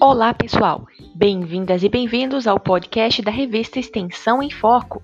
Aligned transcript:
Olá, 0.00 0.32
pessoal! 0.32 0.86
Bem-vindas 1.12 1.82
e 1.82 1.88
bem-vindos 1.88 2.46
ao 2.46 2.60
podcast 2.60 3.20
da 3.20 3.32
revista 3.32 3.80
Extensão 3.80 4.40
em 4.40 4.48
Foco. 4.48 5.02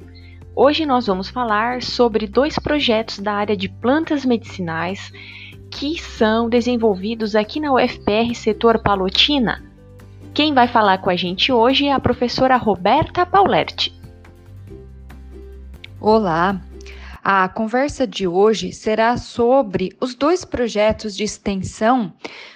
Hoje 0.54 0.86
nós 0.86 1.08
vamos 1.08 1.28
falar 1.28 1.82
sobre 1.82 2.28
dois 2.28 2.60
projetos 2.60 3.18
da 3.18 3.32
área 3.32 3.56
de 3.56 3.68
plantas 3.68 4.24
medicinais 4.24 5.12
que 5.68 6.00
são 6.00 6.48
desenvolvidos 6.48 7.34
aqui 7.34 7.58
na 7.58 7.72
UFPR 7.72 8.32
Setor 8.36 8.78
Palotina. 8.84 9.64
Quem 10.32 10.54
vai 10.54 10.68
falar 10.68 10.98
com 10.98 11.10
a 11.10 11.16
gente 11.16 11.50
hoje 11.50 11.86
é 11.86 11.92
a 11.92 11.98
professora 11.98 12.56
Roberta 12.56 13.26
Paulerti. 13.26 13.92
Olá, 16.00 16.60
a 17.24 17.48
conversa 17.48 18.06
de 18.06 18.28
hoje 18.28 18.70
será 18.70 19.16
sobre 19.16 19.96
os 19.98 20.14
dois 20.14 20.44
projetos 20.44 21.16
de 21.16 21.24
extensão 21.24 22.12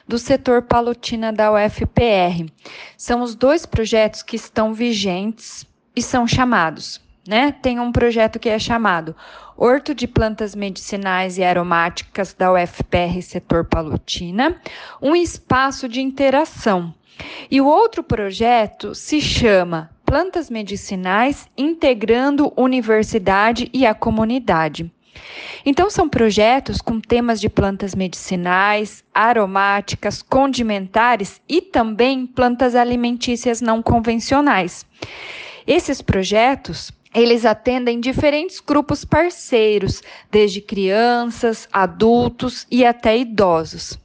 do 0.07 0.19
setor 0.19 0.61
Palotina 0.61 1.33
da 1.33 1.51
UFPR. 1.51 2.53
São 2.95 3.23
os 3.23 3.35
dois 3.35 3.65
projetos 3.65 4.23
que 4.23 4.37
estão 4.37 4.75
vigentes 4.75 5.67
e 5.97 6.03
são 6.03 6.29
chamados, 6.29 7.01
né? 7.27 7.51
Tem 7.62 7.81
um 7.81 7.91
projeto 7.91 8.39
que 8.39 8.51
é 8.51 8.59
chamado 8.59 9.17
Horto 9.57 9.95
de 9.95 10.07
Plantas 10.07 10.55
Medicinais 10.55 11.39
e 11.39 11.45
Aromáticas 11.45 12.35
da 12.35 12.53
UFPR 12.53 13.23
Setor 13.23 13.65
Palotina, 13.65 14.61
um 15.01 15.17
espaço 15.17 15.89
de 15.89 16.03
interação. 16.03 16.95
E 17.51 17.59
o 17.59 17.67
outro 17.67 18.03
projeto 18.03 18.95
se 18.95 19.19
chama 19.19 19.91
plantas 20.09 20.48
medicinais 20.48 21.47
integrando 21.55 22.51
universidade 22.57 23.69
e 23.75 23.85
a 23.85 23.93
comunidade. 23.93 24.91
Então, 25.67 25.91
são 25.91 26.09
projetos 26.09 26.81
com 26.81 26.98
temas 26.98 27.39
de 27.39 27.51
plantas 27.51 27.95
medicinais, 27.95 29.05
aromáticas, 29.12 30.23
condimentares 30.23 31.42
e 31.47 31.61
também 31.61 32.25
plantas 32.25 32.75
alimentícias 32.75 33.61
não 33.61 33.83
convencionais. 33.83 34.86
Esses 35.67 36.01
projetos 36.01 36.91
eles 37.14 37.45
atendem 37.45 38.01
diferentes 38.01 38.61
grupos 38.61 39.05
parceiros, 39.05 40.03
desde 40.31 40.62
crianças, 40.62 41.69
adultos 41.70 42.67
e 42.70 42.83
até 42.83 43.19
idosos. 43.19 43.98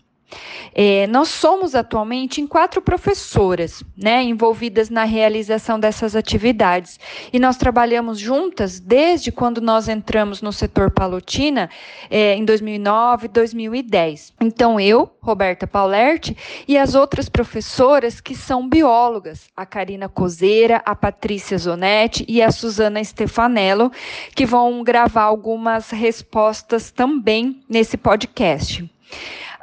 É, 0.76 1.06
nós 1.08 1.30
somos 1.30 1.76
atualmente 1.76 2.42
em 2.42 2.48
quatro 2.48 2.81
professoras, 2.81 3.84
né, 3.95 4.23
envolvidas 4.23 4.90
na 4.90 5.03
realização 5.03 5.80
dessas 5.80 6.16
atividades. 6.16 7.00
E 7.31 7.40
nós 7.40 7.58
trabalhamos 7.58 8.17
juntas 8.20 8.80
desde 8.80 9.31
quando 9.31 9.62
nós 9.62 9.88
entramos 9.88 10.42
no 10.42 10.52
setor 10.52 10.92
Palotina, 10.92 11.70
é, 12.09 12.36
em 12.36 12.44
2009 12.44 13.25
e 13.25 13.30
2010. 13.30 14.34
Então, 14.42 14.80
eu, 14.80 15.09
Roberta 15.22 15.67
Paulerti, 15.67 16.36
e 16.68 16.78
as 16.78 16.95
outras 16.95 17.30
professoras 17.30 18.20
que 18.20 18.36
são 18.36 18.68
biólogas, 18.68 19.50
a 19.56 19.66
Karina 19.66 20.09
Cozeira, 20.09 20.81
a 20.86 20.95
Patrícia 20.95 21.58
Zonetti 21.58 22.25
e 22.28 22.42
a 22.42 22.52
Suzana 22.52 23.03
Stefanello, 23.03 23.92
que 24.36 24.45
vão 24.45 24.84
gravar 24.84 25.23
algumas 25.23 25.92
respostas 25.92 26.92
também 26.92 27.62
nesse 27.70 27.97
podcast. 27.97 28.90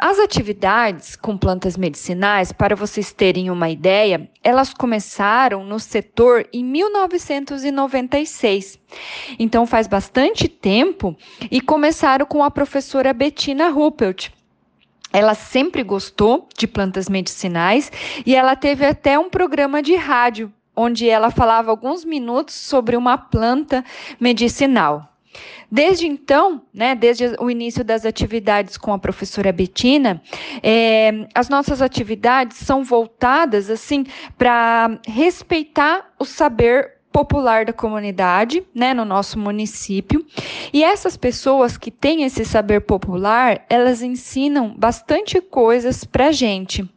As 0.01 0.19
atividades 0.19 1.15
com 1.15 1.37
plantas 1.37 1.77
medicinais, 1.77 2.51
para 2.53 2.75
vocês 2.75 3.13
terem 3.13 3.51
uma 3.51 3.69
ideia, 3.69 4.31
elas 4.43 4.73
começaram 4.73 5.63
no 5.63 5.79
setor 5.79 6.49
em 6.55 6.65
1996. 6.65 8.79
Então 9.39 9.67
faz 9.67 9.87
bastante 9.87 10.49
tempo 10.49 11.15
e 11.51 11.61
começaram 11.61 12.25
com 12.25 12.43
a 12.43 12.51
professora 12.51 13.13
Bettina 13.13 13.69
Ruppelt. 13.69 14.31
Ela 15.13 15.35
sempre 15.35 15.83
gostou 15.83 16.49
de 16.57 16.67
plantas 16.67 17.07
medicinais 17.07 17.93
e 18.25 18.35
ela 18.35 18.57
teve 18.57 18.87
até 18.87 19.19
um 19.19 19.29
programa 19.29 19.83
de 19.83 19.97
rádio 19.97 20.51
onde 20.75 21.11
ela 21.11 21.31
falava 21.31 21.71
alguns 21.71 22.07
minutos 22.07 22.55
sobre 22.55 22.97
uma 22.97 23.19
planta 23.19 23.85
medicinal. 24.19 25.11
Desde 25.71 26.07
então, 26.07 26.63
né, 26.75 26.95
desde 26.95 27.35
o 27.39 27.51
início 27.51 27.85
das 27.85 28.05
atividades 28.05 28.77
com 28.77 28.93
a 28.93 28.99
professora 28.99 29.53
Betina, 29.53 30.21
é, 30.63 31.29
as 31.35 31.49
nossas 31.49 31.81
atividades 31.81 32.57
são 32.59 32.83
voltadas 32.83 33.71
assim 33.71 34.05
para 34.37 34.99
respeitar 35.07 36.13
o 36.19 36.25
saber 36.25 37.01
popular 37.13 37.65
da 37.65 37.73
comunidade, 37.73 38.63
né, 38.75 38.95
no 38.95 39.05
nosso 39.05 39.39
município. 39.39 40.25
E 40.73 40.83
essas 40.85 41.17
pessoas 41.17 41.77
que 41.77 41.91
têm 41.91 42.23
esse 42.23 42.45
saber 42.45 42.81
popular, 42.81 43.65
elas 43.69 44.03
ensinam 44.03 44.75
bastante 44.77 45.41
coisas 45.41 46.05
para 46.05 46.33
gente. 46.33 46.89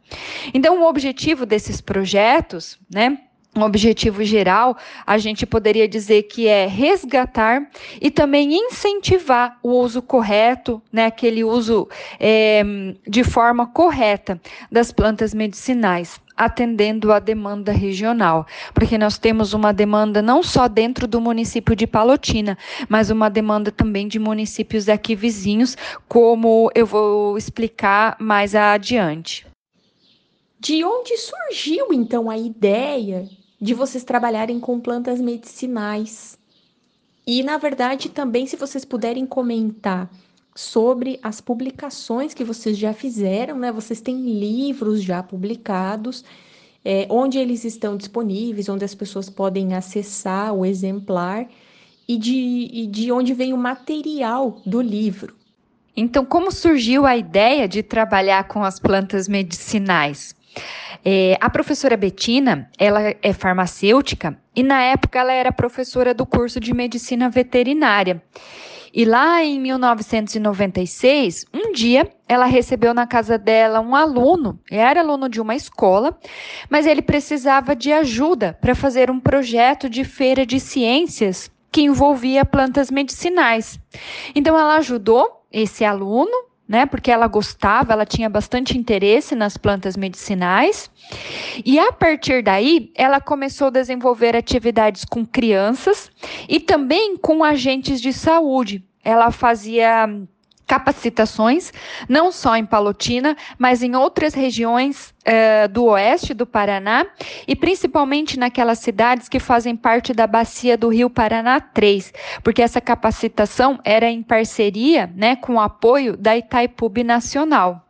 Então, 0.52 0.82
o 0.82 0.88
objetivo 0.88 1.44
desses 1.44 1.80
projetos, 1.80 2.78
né, 2.92 3.18
um 3.56 3.62
objetivo 3.62 4.24
geral, 4.24 4.76
a 5.06 5.16
gente 5.16 5.46
poderia 5.46 5.86
dizer 5.86 6.24
que 6.24 6.48
é 6.48 6.66
resgatar 6.66 7.68
e 8.00 8.10
também 8.10 8.54
incentivar 8.54 9.58
o 9.62 9.70
uso 9.70 10.02
correto, 10.02 10.82
né, 10.92 11.06
aquele 11.06 11.44
uso 11.44 11.88
é, 12.18 12.62
de 13.06 13.22
forma 13.22 13.66
correta 13.66 14.40
das 14.70 14.90
plantas 14.90 15.32
medicinais, 15.32 16.20
atendendo 16.36 17.12
à 17.12 17.20
demanda 17.20 17.70
regional, 17.70 18.46
porque 18.72 18.98
nós 18.98 19.18
temos 19.18 19.52
uma 19.52 19.72
demanda 19.72 20.20
não 20.20 20.42
só 20.42 20.66
dentro 20.66 21.06
do 21.06 21.20
município 21.20 21.76
de 21.76 21.86
Palotina, 21.86 22.58
mas 22.88 23.10
uma 23.10 23.28
demanda 23.30 23.70
também 23.70 24.08
de 24.08 24.18
municípios 24.18 24.88
aqui 24.88 25.14
vizinhos, 25.14 25.76
como 26.08 26.70
eu 26.74 26.86
vou 26.86 27.38
explicar 27.38 28.16
mais 28.18 28.54
adiante. 28.54 29.46
De 30.58 30.82
onde 30.82 31.16
surgiu 31.18 31.92
então 31.92 32.30
a 32.30 32.38
ideia 32.38 33.28
de 33.64 33.72
vocês 33.72 34.04
trabalharem 34.04 34.60
com 34.60 34.78
plantas 34.78 35.18
medicinais. 35.18 36.38
E, 37.26 37.42
na 37.42 37.56
verdade, 37.56 38.10
também, 38.10 38.46
se 38.46 38.56
vocês 38.56 38.84
puderem 38.84 39.24
comentar 39.24 40.10
sobre 40.54 41.18
as 41.22 41.40
publicações 41.40 42.34
que 42.34 42.44
vocês 42.44 42.76
já 42.76 42.92
fizeram, 42.92 43.58
né? 43.58 43.72
Vocês 43.72 44.02
têm 44.02 44.38
livros 44.38 45.02
já 45.02 45.22
publicados, 45.22 46.22
é, 46.84 47.06
onde 47.08 47.38
eles 47.38 47.64
estão 47.64 47.96
disponíveis, 47.96 48.68
onde 48.68 48.84
as 48.84 48.94
pessoas 48.94 49.30
podem 49.30 49.72
acessar 49.72 50.52
o 50.52 50.66
exemplar 50.66 51.48
e 52.06 52.18
de, 52.18 52.68
e 52.70 52.86
de 52.86 53.10
onde 53.10 53.32
vem 53.32 53.54
o 53.54 53.56
material 53.56 54.60
do 54.66 54.82
livro. 54.82 55.34
Então, 55.96 56.22
como 56.22 56.52
surgiu 56.52 57.06
a 57.06 57.16
ideia 57.16 57.66
de 57.66 57.82
trabalhar 57.82 58.46
com 58.46 58.62
as 58.62 58.78
plantas 58.78 59.26
medicinais? 59.26 60.36
É, 61.04 61.36
a 61.40 61.50
professora 61.50 61.96
Betina, 61.96 62.70
ela 62.78 63.14
é 63.22 63.32
farmacêutica 63.32 64.38
e 64.56 64.62
na 64.62 64.80
época 64.82 65.18
ela 65.18 65.32
era 65.32 65.52
professora 65.52 66.14
do 66.14 66.24
curso 66.24 66.58
de 66.58 66.72
medicina 66.72 67.28
veterinária. 67.28 68.22
E 68.96 69.04
lá 69.04 69.42
em 69.42 69.58
1996, 69.58 71.46
um 71.52 71.72
dia, 71.72 72.08
ela 72.28 72.46
recebeu 72.46 72.94
na 72.94 73.08
casa 73.08 73.36
dela 73.36 73.80
um 73.80 73.96
aluno, 73.96 74.60
era 74.70 75.00
aluno 75.00 75.28
de 75.28 75.40
uma 75.40 75.56
escola, 75.56 76.16
mas 76.70 76.86
ele 76.86 77.02
precisava 77.02 77.74
de 77.74 77.92
ajuda 77.92 78.56
para 78.60 78.72
fazer 78.72 79.10
um 79.10 79.18
projeto 79.18 79.90
de 79.90 80.04
feira 80.04 80.46
de 80.46 80.60
ciências 80.60 81.50
que 81.72 81.82
envolvia 81.82 82.44
plantas 82.44 82.88
medicinais. 82.88 83.80
Então 84.32 84.56
ela 84.56 84.76
ajudou 84.76 85.44
esse 85.50 85.84
aluno 85.84 86.53
né? 86.68 86.86
Porque 86.86 87.10
ela 87.10 87.26
gostava, 87.26 87.92
ela 87.92 88.06
tinha 88.06 88.28
bastante 88.28 88.76
interesse 88.76 89.34
nas 89.34 89.56
plantas 89.56 89.96
medicinais. 89.96 90.90
E 91.64 91.78
a 91.78 91.92
partir 91.92 92.42
daí, 92.42 92.90
ela 92.94 93.20
começou 93.20 93.68
a 93.68 93.70
desenvolver 93.70 94.34
atividades 94.34 95.04
com 95.04 95.24
crianças 95.24 96.10
e 96.48 96.58
também 96.58 97.16
com 97.16 97.44
agentes 97.44 98.00
de 98.00 98.12
saúde. 98.12 98.84
Ela 99.02 99.30
fazia 99.30 100.08
capacitações, 100.66 101.72
não 102.08 102.32
só 102.32 102.56
em 102.56 102.64
Palotina, 102.64 103.36
mas 103.58 103.82
em 103.82 103.94
outras 103.94 104.34
regiões 104.34 105.14
uh, 105.26 105.68
do 105.68 105.84
oeste 105.86 106.32
do 106.32 106.46
Paraná 106.46 107.06
e 107.46 107.54
principalmente 107.54 108.38
naquelas 108.38 108.78
cidades 108.78 109.28
que 109.28 109.38
fazem 109.38 109.76
parte 109.76 110.12
da 110.12 110.26
bacia 110.26 110.76
do 110.76 110.88
Rio 110.88 111.10
Paraná 111.10 111.60
3, 111.60 112.12
porque 112.42 112.62
essa 112.62 112.80
capacitação 112.80 113.78
era 113.84 114.08
em 114.08 114.22
parceria 114.22 115.10
né, 115.14 115.36
com 115.36 115.54
o 115.54 115.60
apoio 115.60 116.16
da 116.16 116.36
Itaipu 116.36 116.90
Nacional. 117.04 117.84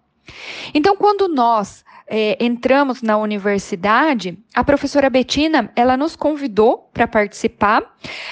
Então, 0.73 0.97
quando 0.97 1.29
nós 1.29 1.85
é, 2.17 2.37
entramos 2.39 3.03
na 3.03 3.19
universidade, 3.19 4.39
a 4.55 4.63
professora 4.63 5.11
Betina, 5.11 5.73
ela 5.75 5.97
nos 5.97 6.15
convidou 6.15 6.89
para 6.95 7.09
participar, 7.09 7.83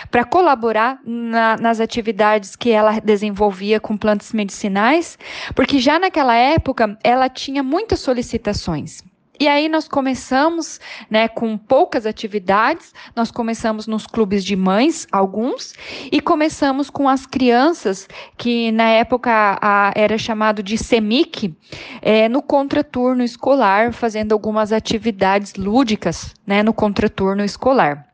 para 0.09 0.25
colaborar 0.25 1.01
na, 1.05 1.57
nas 1.57 1.81
atividades 1.81 2.55
que 2.55 2.71
ela 2.71 3.01
desenvolvia 3.01 3.81
com 3.81 3.97
plantas 3.97 4.33
medicinais, 4.33 5.19
porque 5.53 5.81
já 5.81 5.99
naquela 5.99 6.37
época 6.37 6.97
ela 7.03 7.29
tinha 7.29 7.61
muitas 7.61 7.99
solicitações. 7.99 9.03
E 9.43 9.49
aí 9.49 9.69
nós 9.69 9.89
começamos, 9.89 10.79
né, 11.11 11.27
com 11.27 11.59
poucas 11.59 12.07
atividades, 12.07 12.95
nós 13.17 13.33
começamos 13.33 13.89
nos 13.89 14.07
clubes 14.07 14.45
de 14.45 14.55
mães, 14.55 15.05
alguns, 15.11 15.75
e 16.13 16.21
começamos 16.21 16.89
com 16.89 17.09
as 17.09 17.27
crianças, 17.27 18.07
que 18.39 18.71
na 18.71 18.89
época 18.91 19.59
a, 19.61 19.93
era 19.97 20.17
chamado 20.17 20.63
de 20.63 20.79
SEMIC, 20.79 21.57
é, 22.01 22.29
no 22.29 22.41
contraturno 22.41 23.25
escolar, 23.25 23.93
fazendo 23.93 24.31
algumas 24.31 24.73
atividades 24.73 25.57
lúdicas, 25.57 26.33
né, 26.47 26.63
no 26.63 26.73
contraturno 26.73 27.45
escolar. 27.45 28.12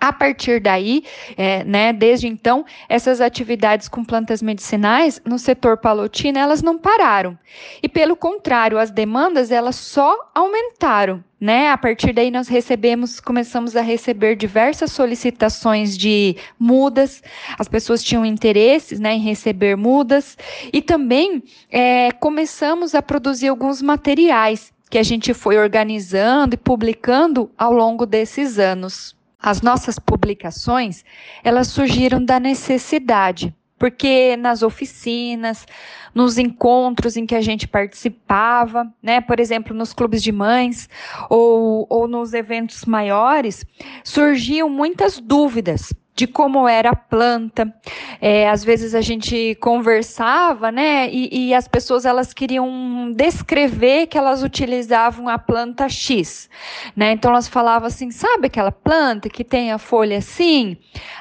A 0.00 0.14
partir 0.14 0.60
daí, 0.60 1.04
é, 1.36 1.62
né, 1.62 1.92
desde 1.92 2.26
então, 2.26 2.64
essas 2.88 3.20
atividades 3.20 3.86
com 3.86 4.02
plantas 4.02 4.40
medicinais 4.40 5.20
no 5.26 5.38
setor 5.38 5.76
palotina, 5.76 6.40
elas 6.40 6.62
não 6.62 6.78
pararam. 6.78 7.38
E 7.82 7.88
pelo 7.88 8.16
contrário, 8.16 8.78
as 8.78 8.90
demandas 8.90 9.50
elas 9.50 9.76
só 9.76 10.30
aumentaram. 10.34 11.22
Né? 11.38 11.68
A 11.70 11.76
partir 11.76 12.14
daí 12.14 12.30
nós 12.30 12.48
recebemos, 12.48 13.20
começamos 13.20 13.76
a 13.76 13.82
receber 13.82 14.36
diversas 14.36 14.92
solicitações 14.92 15.96
de 15.96 16.36
mudas, 16.58 17.22
as 17.58 17.68
pessoas 17.68 18.02
tinham 18.02 18.24
interesses 18.24 19.00
né, 19.00 19.14
em 19.14 19.20
receber 19.20 19.76
mudas, 19.76 20.36
e 20.72 20.82
também 20.82 21.42
é, 21.70 22.10
começamos 22.12 22.94
a 22.94 23.02
produzir 23.02 23.48
alguns 23.48 23.80
materiais 23.80 24.72
que 24.90 24.98
a 24.98 25.02
gente 25.02 25.32
foi 25.32 25.56
organizando 25.56 26.54
e 26.54 26.58
publicando 26.58 27.50
ao 27.56 27.72
longo 27.72 28.04
desses 28.04 28.58
anos. 28.58 29.14
As 29.42 29.62
nossas 29.62 29.98
publicações, 29.98 31.04
elas 31.42 31.68
surgiram 31.68 32.22
da 32.22 32.38
necessidade, 32.38 33.54
porque 33.78 34.36
nas 34.36 34.62
oficinas, 34.62 35.66
nos 36.14 36.36
encontros 36.36 37.16
em 37.16 37.24
que 37.24 37.34
a 37.34 37.40
gente 37.40 37.66
participava, 37.66 38.92
né, 39.02 39.20
por 39.20 39.40
exemplo, 39.40 39.74
nos 39.74 39.94
clubes 39.94 40.22
de 40.22 40.30
mães 40.30 40.88
ou, 41.30 41.86
ou 41.88 42.06
nos 42.06 42.34
eventos 42.34 42.84
maiores, 42.84 43.64
surgiam 44.04 44.68
muitas 44.68 45.18
dúvidas 45.18 45.92
de 46.14 46.26
como 46.26 46.68
era 46.68 46.90
a 46.90 46.96
planta. 46.96 47.72
É, 48.20 48.48
às 48.48 48.64
vezes 48.64 48.94
a 48.94 49.00
gente 49.00 49.54
conversava, 49.56 50.70
né? 50.70 51.08
E, 51.10 51.48
e, 51.48 51.54
as 51.54 51.66
pessoas 51.66 52.04
elas 52.04 52.32
queriam 52.32 53.12
descrever 53.12 54.06
que 54.06 54.18
elas 54.18 54.42
utilizavam 54.42 55.28
a 55.28 55.38
planta 55.38 55.88
X, 55.88 56.50
né? 56.94 57.12
Então 57.12 57.30
elas 57.30 57.48
falavam 57.48 57.86
assim, 57.86 58.10
sabe 58.10 58.46
aquela 58.46 58.72
planta 58.72 59.28
que 59.28 59.44
tem 59.44 59.72
a 59.72 59.78
folha 59.78 60.18
assim? 60.18 60.76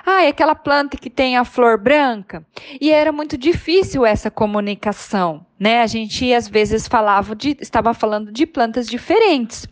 Ah, 0.06 0.24
é 0.24 0.30
aquela 0.30 0.56
planta 0.56 0.97
que 0.97 1.09
tem 1.09 1.38
a 1.38 1.45
flor 1.45 1.77
branca. 1.77 2.45
E 2.81 2.91
era 2.91 3.12
muito 3.12 3.38
difícil 3.38 4.06
essa 4.06 4.30
comunicação, 4.30 5.45
né? 5.57 5.81
A 5.81 5.88
gente 5.88 6.33
às 6.33 6.47
vezes 6.47 6.88
falava 6.88 7.36
de, 7.36 7.56
estava 7.62 7.94
falando 7.94 8.31
de 8.31 8.45
plantas 8.45 8.88
diferentes. 8.88 9.68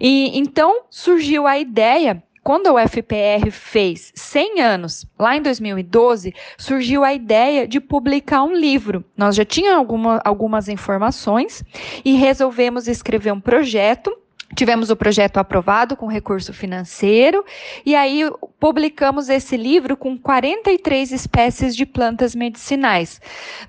E 0.00 0.36
então 0.38 0.84
surgiu 0.90 1.46
a 1.46 1.58
ideia 1.58 2.22
quando 2.42 2.66
a 2.66 2.72
UFPR 2.72 3.50
fez 3.50 4.12
100 4.14 4.60
anos, 4.60 5.06
lá 5.18 5.36
em 5.36 5.42
2012, 5.42 6.34
surgiu 6.56 7.04
a 7.04 7.12
ideia 7.12 7.68
de 7.68 7.80
publicar 7.80 8.42
um 8.42 8.54
livro. 8.54 9.04
Nós 9.16 9.36
já 9.36 9.44
tínhamos 9.44 9.78
alguma, 9.78 10.20
algumas 10.24 10.68
informações 10.68 11.62
e 12.04 12.14
resolvemos 12.14 12.88
escrever 12.88 13.32
um 13.32 13.40
projeto 13.40 14.16
Tivemos 14.54 14.90
o 14.90 14.96
projeto 14.96 15.36
aprovado 15.38 15.96
com 15.96 16.06
recurso 16.06 16.52
financeiro 16.52 17.44
e 17.86 17.94
aí 17.94 18.28
publicamos 18.58 19.28
esse 19.28 19.56
livro 19.56 19.96
com 19.96 20.18
43 20.18 21.12
espécies 21.12 21.76
de 21.76 21.86
plantas 21.86 22.34
medicinais. 22.34 23.20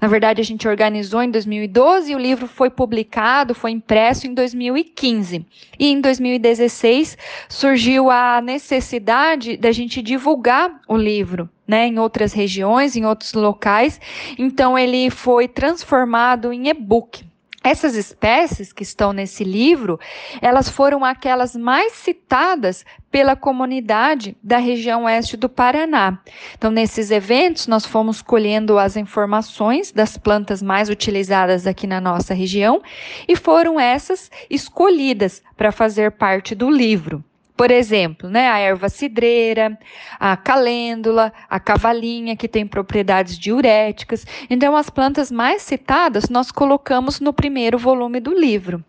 Na 0.02 0.08
verdade, 0.08 0.42
a 0.42 0.44
gente 0.44 0.68
organizou 0.68 1.22
em 1.22 1.30
2012 1.30 2.12
e 2.12 2.16
o 2.16 2.20
livro 2.20 2.48
foi 2.48 2.72
publicado, 2.72 3.54
foi 3.54 3.72
impresso 3.72 4.26
em 4.26 4.34
2015. 4.34 5.46
E 5.78 5.88
em 5.88 6.02
2016 6.02 7.16
surgiu 7.48 8.10
a 8.10 8.42
necessidade 8.42 9.58
da 9.58 9.72
gente 9.72 10.02
divulgar 10.02 10.82
o 10.88 10.98
livro. 10.98 11.50
Né, 11.68 11.88
em 11.88 12.00
outras 12.00 12.34
regiões, 12.34 12.98
em 12.98 13.06
outros 13.06 13.32
locais. 13.32 13.98
Então, 14.38 14.78
ele 14.78 15.10
foi 15.10 15.48
transformado 15.48 16.52
em 16.52 16.68
e-book. 16.68 17.24
Essas 17.64 17.96
espécies 17.96 18.74
que 18.74 18.82
estão 18.82 19.14
nesse 19.14 19.44
livro, 19.44 20.00
elas 20.42 20.68
foram 20.68 21.06
aquelas 21.06 21.56
mais 21.56 21.94
citadas 21.94 22.84
pela 23.12 23.36
comunidade 23.36 24.36
da 24.42 24.58
região 24.58 25.04
oeste 25.04 25.38
do 25.38 25.48
Paraná. 25.48 26.18
Então, 26.58 26.72
nesses 26.72 27.12
eventos, 27.12 27.68
nós 27.68 27.86
fomos 27.86 28.20
colhendo 28.20 28.80
as 28.80 28.98
informações 28.98 29.92
das 29.92 30.18
plantas 30.18 30.60
mais 30.60 30.90
utilizadas 30.90 31.68
aqui 31.68 31.86
na 31.86 32.02
nossa 32.02 32.34
região 32.34 32.82
e 33.28 33.36
foram 33.36 33.80
essas 33.80 34.32
escolhidas 34.50 35.44
para 35.56 35.72
fazer 35.72 36.14
parte 36.14 36.56
do 36.56 36.68
livro. 36.68 37.24
Por 37.62 37.70
exemplo, 37.70 38.28
né, 38.28 38.50
a 38.50 38.58
erva 38.58 38.90
cidreira, 38.90 39.78
a 40.20 40.36
calêndula, 40.36 41.32
a 41.48 41.60
cavalinha, 41.60 42.36
que 42.36 42.48
tem 42.48 42.66
propriedades 42.66 43.38
diuréticas. 43.38 44.26
Então, 44.50 44.76
as 44.76 44.90
plantas 44.90 45.32
mais 45.32 45.62
citadas 45.62 46.28
nós 46.28 46.52
colocamos 46.52 47.20
no 47.20 47.32
primeiro 47.32 47.78
volume 47.78 48.20
do 48.20 48.34
livro. 48.34 48.84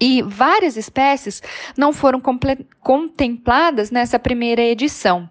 E 0.00 0.22
várias 0.22 0.76
espécies 0.76 1.42
não 1.76 1.92
foram 1.92 2.22
contempladas 2.80 3.90
nessa 3.90 4.18
primeira 4.18 4.62
edição. 4.62 5.28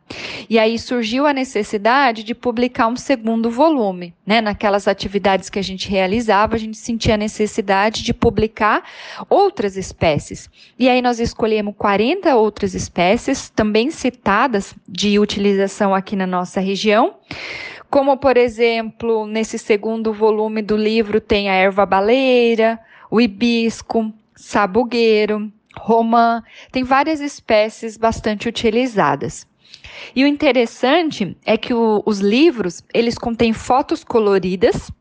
E 0.49 0.59
aí 0.59 0.77
surgiu 0.77 1.25
a 1.25 1.33
necessidade 1.33 2.23
de 2.23 2.35
publicar 2.35 2.87
um 2.87 2.95
segundo 2.95 3.49
volume. 3.49 4.13
Né? 4.25 4.41
Naquelas 4.41 4.87
atividades 4.87 5.49
que 5.49 5.59
a 5.59 5.61
gente 5.63 5.89
realizava, 5.89 6.55
a 6.55 6.59
gente 6.59 6.77
sentia 6.77 7.13
a 7.13 7.17
necessidade 7.17 8.03
de 8.03 8.13
publicar 8.13 8.83
outras 9.29 9.77
espécies. 9.77 10.49
E 10.77 10.89
aí 10.89 11.01
nós 11.01 11.19
escolhemos 11.19 11.73
40 11.77 12.35
outras 12.35 12.73
espécies, 12.73 13.49
também 13.49 13.89
citadas 13.89 14.75
de 14.87 15.17
utilização 15.17 15.95
aqui 15.95 16.15
na 16.15 16.27
nossa 16.27 16.59
região. 16.59 17.15
Como, 17.89 18.17
por 18.17 18.35
exemplo, 18.35 19.25
nesse 19.25 19.57
segundo 19.57 20.11
volume 20.11 20.61
do 20.61 20.75
livro 20.75 21.21
tem 21.21 21.49
a 21.49 21.53
erva 21.53 21.85
baleira, 21.85 22.77
o 23.09 23.21
hibisco, 23.21 24.11
sabugueiro, 24.37 25.51
romã, 25.77 26.41
tem 26.71 26.83
várias 26.83 27.19
espécies 27.19 27.97
bastante 27.97 28.47
utilizadas. 28.47 29.45
E 30.15 30.23
o 30.23 30.27
interessante 30.27 31.35
é 31.45 31.57
que 31.57 31.73
o, 31.73 32.01
os 32.05 32.19
livros, 32.19 32.83
eles 32.93 33.17
contêm 33.17 33.51
fotos 33.51 34.03
coloridas 34.03 34.91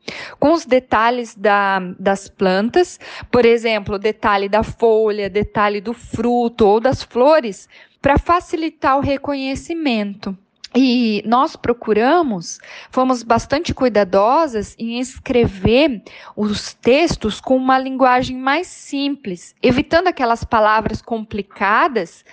com 0.41 0.53
os 0.53 0.65
detalhes 0.65 1.35
da, 1.35 1.81
das 1.99 2.29
plantas, 2.29 2.99
por 3.31 3.45
exemplo, 3.45 3.99
detalhe 3.99 4.49
da 4.49 4.63
folha, 4.63 5.31
detalhe 5.31 5.81
do 5.81 5.93
fruto 5.93 6.67
ou 6.67 6.81
das 6.81 7.03
flores, 7.03 7.69
para 8.01 8.19
facilitar 8.19 8.97
o 8.97 9.01
reconhecimento. 9.01 10.37
E 10.75 11.23
nós 11.25 11.57
procuramos, 11.57 12.59
fomos 12.91 13.23
bastante 13.23 13.73
cuidadosas 13.73 14.75
em 14.79 14.99
escrever 14.99 16.03
os 16.35 16.75
textos 16.75 17.41
com 17.41 17.57
uma 17.57 17.79
linguagem 17.79 18.37
mais 18.37 18.67
simples, 18.67 19.55
evitando 19.63 20.09
aquelas 20.09 20.45
palavras 20.45 21.01
complicadas 21.01 22.25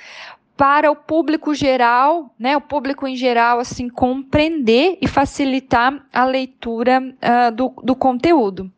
para 0.55 0.91
o 0.91 0.95
público 0.95 1.53
geral, 1.53 2.33
né, 2.37 2.55
o 2.55 2.61
público 2.61 3.07
em 3.07 3.15
geral, 3.15 3.59
assim, 3.59 3.89
compreender 3.89 4.97
e 5.01 5.07
facilitar 5.07 6.05
a 6.13 6.25
leitura 6.25 7.01
uh, 7.01 7.51
do, 7.51 7.73
do 7.83 7.95
conteúdo. 7.95 8.71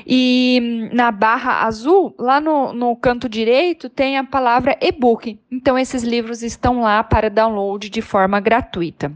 E 0.05 0.89
na 0.93 1.11
barra 1.11 1.65
azul, 1.65 2.13
lá 2.17 2.39
no, 2.41 2.73
no 2.73 2.95
canto 2.95 3.29
direito, 3.29 3.89
tem 3.89 4.17
a 4.17 4.23
palavra 4.23 4.75
e-book. 4.81 5.39
Então, 5.51 5.77
esses 5.77 6.01
livros 6.03 6.41
estão 6.41 6.81
lá 6.81 7.03
para 7.03 7.29
download 7.29 7.89
de 7.89 8.01
forma 8.01 8.39
gratuita. 8.39 9.11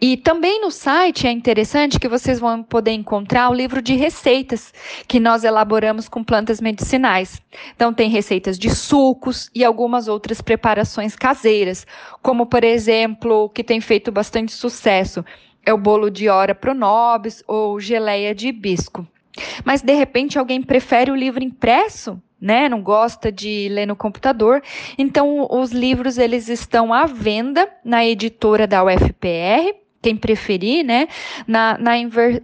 E 0.00 0.16
também 0.16 0.60
no 0.60 0.70
site 0.70 1.26
é 1.26 1.30
interessante 1.30 1.98
que 1.98 2.08
vocês 2.08 2.38
vão 2.38 2.62
poder 2.62 2.92
encontrar 2.92 3.50
o 3.50 3.54
livro 3.54 3.80
de 3.80 3.94
receitas 3.94 4.72
que 5.06 5.18
nós 5.18 5.44
elaboramos 5.44 6.08
com 6.08 6.22
plantas 6.22 6.60
medicinais. 6.60 7.40
Então 7.74 7.92
tem 7.92 8.10
receitas 8.10 8.58
de 8.58 8.70
sucos 8.70 9.50
e 9.54 9.64
algumas 9.64 10.08
outras 10.08 10.40
preparações 10.40 11.16
caseiras, 11.16 11.86
como 12.22 12.46
por 12.46 12.64
exemplo, 12.64 13.48
que 13.50 13.64
tem 13.64 13.80
feito 13.80 14.12
bastante 14.12 14.52
sucesso, 14.52 15.24
é 15.64 15.72
o 15.72 15.78
bolo 15.78 16.10
de 16.10 16.28
hora 16.28 16.54
pronobis 16.54 17.42
ou 17.46 17.80
geleia 17.80 18.34
de 18.34 18.48
hibisco. 18.48 19.06
Mas 19.64 19.82
de 19.82 19.94
repente 19.94 20.38
alguém 20.38 20.62
prefere 20.62 21.10
o 21.10 21.16
livro 21.16 21.42
impresso? 21.42 22.20
Né, 22.40 22.68
não 22.68 22.82
gosta 22.82 23.32
de 23.32 23.68
ler 23.70 23.86
no 23.86 23.96
computador. 23.96 24.62
Então, 24.96 25.48
os 25.50 25.72
livros 25.72 26.18
eles 26.18 26.48
estão 26.48 26.92
à 26.92 27.06
venda 27.06 27.68
na 27.84 28.04
editora 28.04 28.66
da 28.66 28.84
UFPR, 28.84 29.74
quem 30.00 30.16
preferir, 30.16 30.84
né, 30.84 31.08
na, 31.46 31.76
na, 31.78 31.92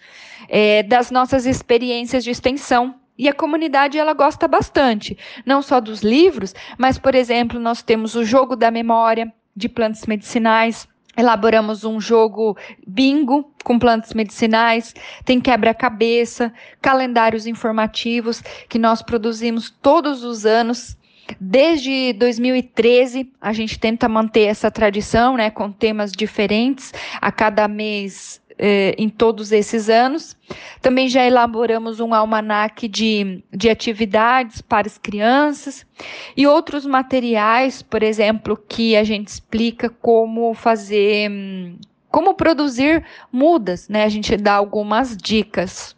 é, 0.49 0.83
das 0.83 1.11
nossas 1.13 1.47
experiências 1.47 2.25
de 2.25 2.31
extensão 2.31 2.97
e 3.19 3.29
a 3.29 3.33
comunidade 3.33 3.99
ela 3.99 4.13
gosta 4.13 4.47
bastante, 4.47 5.19
não 5.45 5.61
só 5.61 5.81
dos 5.81 6.03
livros, 6.03 6.55
mas, 6.79 6.99
por 6.99 7.17
exemplo, 7.17 7.59
nós 7.59 7.83
temos 7.83 8.15
o 8.15 8.25
jogo 8.25 8.55
da 8.55 8.71
memória 8.71 9.33
de 9.57 9.69
plantas 9.69 10.07
medicinais. 10.07 10.87
Elaboramos 11.17 11.83
um 11.83 12.01
jogo 12.01 12.57
bingo 12.87 13.53
com 13.65 13.77
plantas 13.77 14.15
medicinais, 14.15 14.95
tem 15.25 15.41
quebra-cabeça, 15.41 16.53
calendários 16.81 17.45
informativos 17.45 18.41
que 18.69 18.79
nós 18.79 19.03
produzimos 19.03 19.69
todos 19.69 20.23
os 20.23 20.47
anos. 20.47 20.97
Desde 21.41 22.13
2013, 22.15 23.31
a 23.41 23.53
gente 23.53 23.79
tenta 23.79 24.09
manter 24.09 24.43
essa 24.43 24.71
tradição, 24.71 25.37
né, 25.37 25.51
com 25.51 25.71
temas 25.71 26.13
diferentes 26.13 26.93
a 27.21 27.31
cada 27.31 27.69
mês 27.69 28.41
eh, 28.59 28.95
em 28.99 29.09
todos 29.09 29.53
esses 29.53 29.89
anos. 29.89 30.37
Também 30.83 31.09
já 31.09 31.25
elaboramos 31.25 32.01
um 32.01 32.13
almanaque 32.13 32.89
de, 32.89 33.43
de 33.53 33.71
atividades 33.71 34.61
para 34.61 34.89
as 34.89 34.99
crianças 34.99 35.87
e 36.37 36.47
outros 36.47 36.85
materiais, 36.85 37.83
por 37.83 38.03
exemplo, 38.03 38.57
que 38.57 38.97
a 38.97 39.05
gente 39.05 39.29
explica 39.29 39.89
como 39.89 40.55
fazer, 40.55 41.31
como 42.11 42.35
produzir 42.35 43.05
mudas, 43.31 43.89
né? 43.89 44.03
A 44.05 44.09
gente 44.09 44.37
dá 44.37 44.55
algumas 44.55 45.17
dicas. 45.17 45.97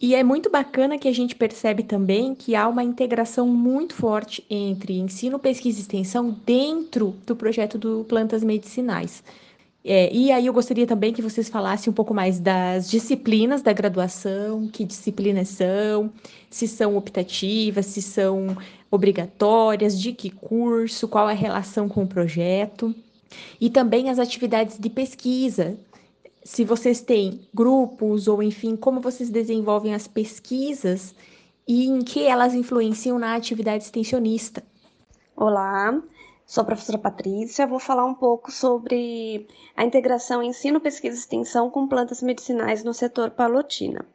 E 0.00 0.14
é 0.14 0.22
muito 0.22 0.50
bacana 0.50 0.98
que 0.98 1.08
a 1.08 1.12
gente 1.12 1.34
percebe 1.34 1.82
também 1.82 2.34
que 2.34 2.54
há 2.54 2.68
uma 2.68 2.84
integração 2.84 3.48
muito 3.48 3.94
forte 3.94 4.44
entre 4.50 4.98
ensino, 4.98 5.38
pesquisa 5.38 5.78
e 5.78 5.82
extensão 5.82 6.36
dentro 6.44 7.14
do 7.26 7.34
projeto 7.34 7.78
do 7.78 8.04
Plantas 8.04 8.44
Medicinais. 8.44 9.22
É, 9.82 10.12
e 10.12 10.32
aí 10.32 10.44
eu 10.46 10.52
gostaria 10.52 10.86
também 10.86 11.12
que 11.14 11.22
vocês 11.22 11.48
falassem 11.48 11.90
um 11.90 11.94
pouco 11.94 12.12
mais 12.12 12.40
das 12.40 12.90
disciplinas 12.90 13.62
da 13.62 13.72
graduação, 13.72 14.66
que 14.66 14.84
disciplinas 14.84 15.48
são, 15.48 16.12
se 16.50 16.66
são 16.66 16.96
optativas, 16.96 17.86
se 17.86 18.02
são 18.02 18.56
obrigatórias, 18.90 19.98
de 19.98 20.12
que 20.12 20.28
curso, 20.28 21.06
qual 21.06 21.30
é 21.30 21.32
a 21.32 21.36
relação 21.36 21.88
com 21.88 22.02
o 22.02 22.06
projeto. 22.06 22.94
E 23.60 23.70
também 23.70 24.10
as 24.10 24.18
atividades 24.18 24.76
de 24.76 24.90
pesquisa, 24.90 25.78
se 26.46 26.64
vocês 26.64 27.00
têm 27.00 27.40
grupos 27.52 28.28
ou 28.28 28.40
enfim, 28.40 28.76
como 28.76 29.00
vocês 29.00 29.28
desenvolvem 29.28 29.94
as 29.94 30.06
pesquisas 30.06 31.12
e 31.66 31.88
em 31.88 32.02
que 32.02 32.24
elas 32.24 32.54
influenciam 32.54 33.18
na 33.18 33.34
atividade 33.34 33.82
extensionista. 33.82 34.62
Olá, 35.34 36.00
Sou 36.46 36.62
a 36.62 36.64
professora 36.64 36.98
Patrícia, 36.98 37.66
vou 37.66 37.80
falar 37.80 38.04
um 38.04 38.14
pouco 38.14 38.52
sobre 38.52 39.48
a 39.76 39.84
integração 39.84 40.40
ensino, 40.40 40.80
pesquisa 40.80 41.16
e 41.16 41.18
extensão 41.18 41.68
com 41.68 41.88
plantas 41.88 42.22
medicinais 42.22 42.84
no 42.84 42.94
setor 42.94 43.32
palotina. 43.32 44.06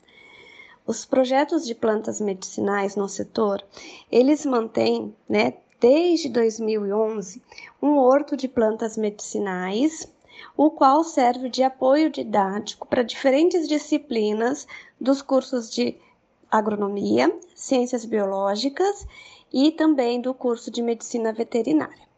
Os 0.87 1.03
projetos 1.03 1.65
de 1.65 1.75
plantas 1.75 2.21
medicinais 2.21 2.95
no 2.95 3.09
setor, 3.09 3.61
eles 4.09 4.45
mantêm, 4.45 5.13
né, 5.27 5.55
desde 5.81 6.29
2011, 6.29 7.41
um 7.81 7.97
horto 7.97 8.37
de 8.37 8.47
plantas 8.47 8.95
medicinais, 8.95 10.07
o 10.55 10.71
qual 10.71 11.03
serve 11.03 11.49
de 11.49 11.63
apoio 11.63 12.09
didático 12.09 12.87
para 12.87 13.03
diferentes 13.03 13.67
disciplinas 13.67 14.67
dos 14.99 15.21
cursos 15.21 15.69
de 15.69 15.97
agronomia, 16.49 17.33
ciências 17.55 18.05
biológicas 18.05 19.07
e 19.51 19.71
também 19.71 20.19
do 20.21 20.33
curso 20.33 20.69
de 20.69 20.81
medicina 20.81 21.31
veterinária. 21.31 22.09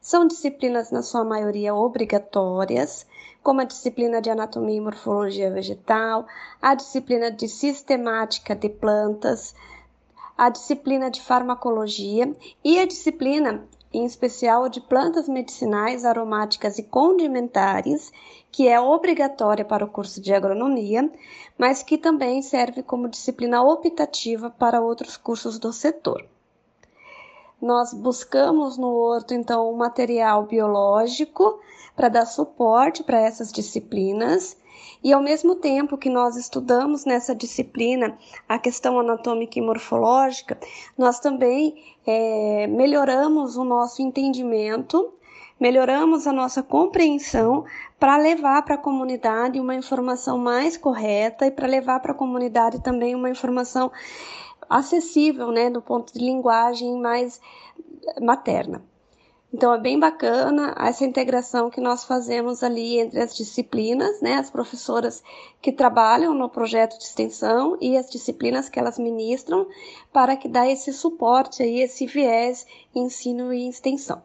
São 0.00 0.26
disciplinas, 0.26 0.90
na 0.90 1.02
sua 1.02 1.22
maioria, 1.22 1.74
obrigatórias, 1.74 3.06
como 3.42 3.60
a 3.60 3.64
disciplina 3.64 4.20
de 4.20 4.30
anatomia 4.30 4.76
e 4.76 4.80
morfologia 4.80 5.50
vegetal, 5.50 6.26
a 6.60 6.74
disciplina 6.74 7.30
de 7.30 7.48
sistemática 7.48 8.54
de 8.54 8.68
plantas, 8.68 9.54
a 10.36 10.48
disciplina 10.48 11.10
de 11.10 11.20
farmacologia 11.20 12.34
e 12.64 12.78
a 12.80 12.86
disciplina, 12.86 13.64
em 13.92 14.04
especial, 14.04 14.68
de 14.68 14.80
plantas 14.80 15.28
medicinais, 15.28 16.04
aromáticas 16.04 16.78
e 16.78 16.82
condimentares, 16.82 18.12
que 18.50 18.68
é 18.68 18.80
obrigatória 18.80 19.64
para 19.64 19.84
o 19.84 19.90
curso 19.90 20.20
de 20.20 20.32
agronomia, 20.32 21.10
mas 21.58 21.82
que 21.82 21.98
também 21.98 22.42
serve 22.42 22.82
como 22.82 23.08
disciplina 23.08 23.62
optativa 23.62 24.50
para 24.50 24.80
outros 24.80 25.16
cursos 25.16 25.58
do 25.58 25.72
setor. 25.72 26.26
Nós 27.60 27.94
buscamos 27.94 28.76
no 28.76 28.88
horto, 28.88 29.34
então, 29.34 29.72
um 29.72 29.76
material 29.76 30.44
biológico 30.46 31.60
para 31.94 32.08
dar 32.08 32.26
suporte 32.26 33.04
para 33.04 33.20
essas 33.20 33.52
disciplinas. 33.52 34.56
E 35.04 35.12
ao 35.12 35.20
mesmo 35.20 35.56
tempo 35.56 35.98
que 35.98 36.08
nós 36.08 36.36
estudamos 36.36 37.04
nessa 37.04 37.34
disciplina 37.34 38.16
a 38.48 38.58
questão 38.58 39.00
anatômica 39.00 39.58
e 39.58 39.62
morfológica, 39.62 40.58
nós 40.96 41.18
também 41.18 41.74
é, 42.06 42.66
melhoramos 42.68 43.56
o 43.56 43.64
nosso 43.64 44.00
entendimento, 44.00 45.12
melhoramos 45.58 46.26
a 46.26 46.32
nossa 46.32 46.62
compreensão 46.62 47.64
para 47.98 48.16
levar 48.16 48.62
para 48.62 48.76
a 48.76 48.78
comunidade 48.78 49.58
uma 49.58 49.74
informação 49.74 50.38
mais 50.38 50.76
correta 50.76 51.46
e 51.46 51.50
para 51.50 51.66
levar 51.66 52.00
para 52.00 52.12
a 52.12 52.16
comunidade 52.16 52.80
também 52.80 53.14
uma 53.14 53.30
informação 53.30 53.90
acessível, 54.68 55.50
né, 55.50 55.68
do 55.68 55.82
ponto 55.82 56.12
de 56.12 56.20
linguagem 56.20 56.98
mais 57.00 57.40
materna. 58.20 58.82
Então 59.54 59.74
é 59.74 59.78
bem 59.78 60.00
bacana 60.00 60.74
essa 60.78 61.04
integração 61.04 61.68
que 61.68 61.80
nós 61.80 62.04
fazemos 62.04 62.62
ali 62.62 62.98
entre 62.98 63.20
as 63.20 63.36
disciplinas, 63.36 64.18
né, 64.22 64.36
as 64.36 64.50
professoras 64.50 65.22
que 65.60 65.70
trabalham 65.70 66.32
no 66.32 66.48
projeto 66.48 66.96
de 66.96 67.04
extensão 67.04 67.76
e 67.78 67.96
as 67.98 68.08
disciplinas 68.08 68.70
que 68.70 68.78
elas 68.78 68.98
ministram, 68.98 69.66
para 70.10 70.36
que 70.36 70.48
dá 70.48 70.66
esse 70.66 70.90
suporte 70.90 71.62
aí, 71.62 71.80
esse 71.80 72.06
viés 72.06 72.66
ensino 72.94 73.52
e 73.52 73.68
extensão. 73.68 74.22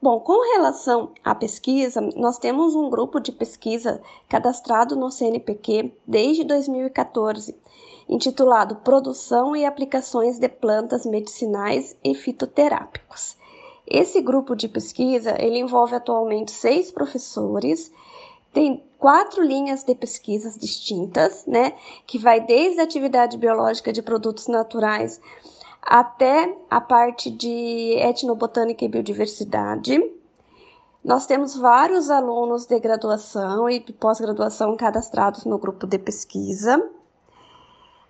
Bom, 0.00 0.18
com 0.20 0.54
relação 0.54 1.12
à 1.22 1.34
pesquisa, 1.34 2.00
nós 2.16 2.38
temos 2.38 2.74
um 2.74 2.88
grupo 2.88 3.20
de 3.20 3.32
pesquisa 3.32 4.00
cadastrado 4.28 4.96
no 4.96 5.10
CNPq 5.10 5.92
desde 6.06 6.44
2014 6.44 7.54
intitulado 8.08 8.76
Produção 8.76 9.54
e 9.54 9.66
Aplicações 9.66 10.38
de 10.38 10.48
Plantas 10.48 11.04
Medicinais 11.04 11.94
e 12.02 12.14
Fitoterápicos. 12.14 13.37
Esse 13.90 14.20
grupo 14.20 14.54
de 14.54 14.68
pesquisa 14.68 15.34
ele 15.40 15.58
envolve 15.58 15.94
atualmente 15.94 16.50
seis 16.50 16.90
professores, 16.90 17.90
tem 18.52 18.84
quatro 18.98 19.42
linhas 19.42 19.82
de 19.82 19.94
pesquisas 19.94 20.58
distintas, 20.58 21.46
né, 21.46 21.74
que 22.06 22.18
vai 22.18 22.40
desde 22.40 22.80
a 22.80 22.84
atividade 22.84 23.38
biológica 23.38 23.92
de 23.92 24.02
produtos 24.02 24.46
naturais 24.46 25.20
até 25.80 26.54
a 26.68 26.80
parte 26.80 27.30
de 27.30 27.94
etnobotânica 27.98 28.84
e 28.84 28.88
biodiversidade. 28.88 29.98
Nós 31.02 31.24
temos 31.24 31.56
vários 31.56 32.10
alunos 32.10 32.66
de 32.66 32.78
graduação 32.78 33.70
e 33.70 33.80
pós-graduação 33.80 34.76
cadastrados 34.76 35.44
no 35.46 35.56
grupo 35.56 35.86
de 35.86 35.98
pesquisa. 35.98 36.90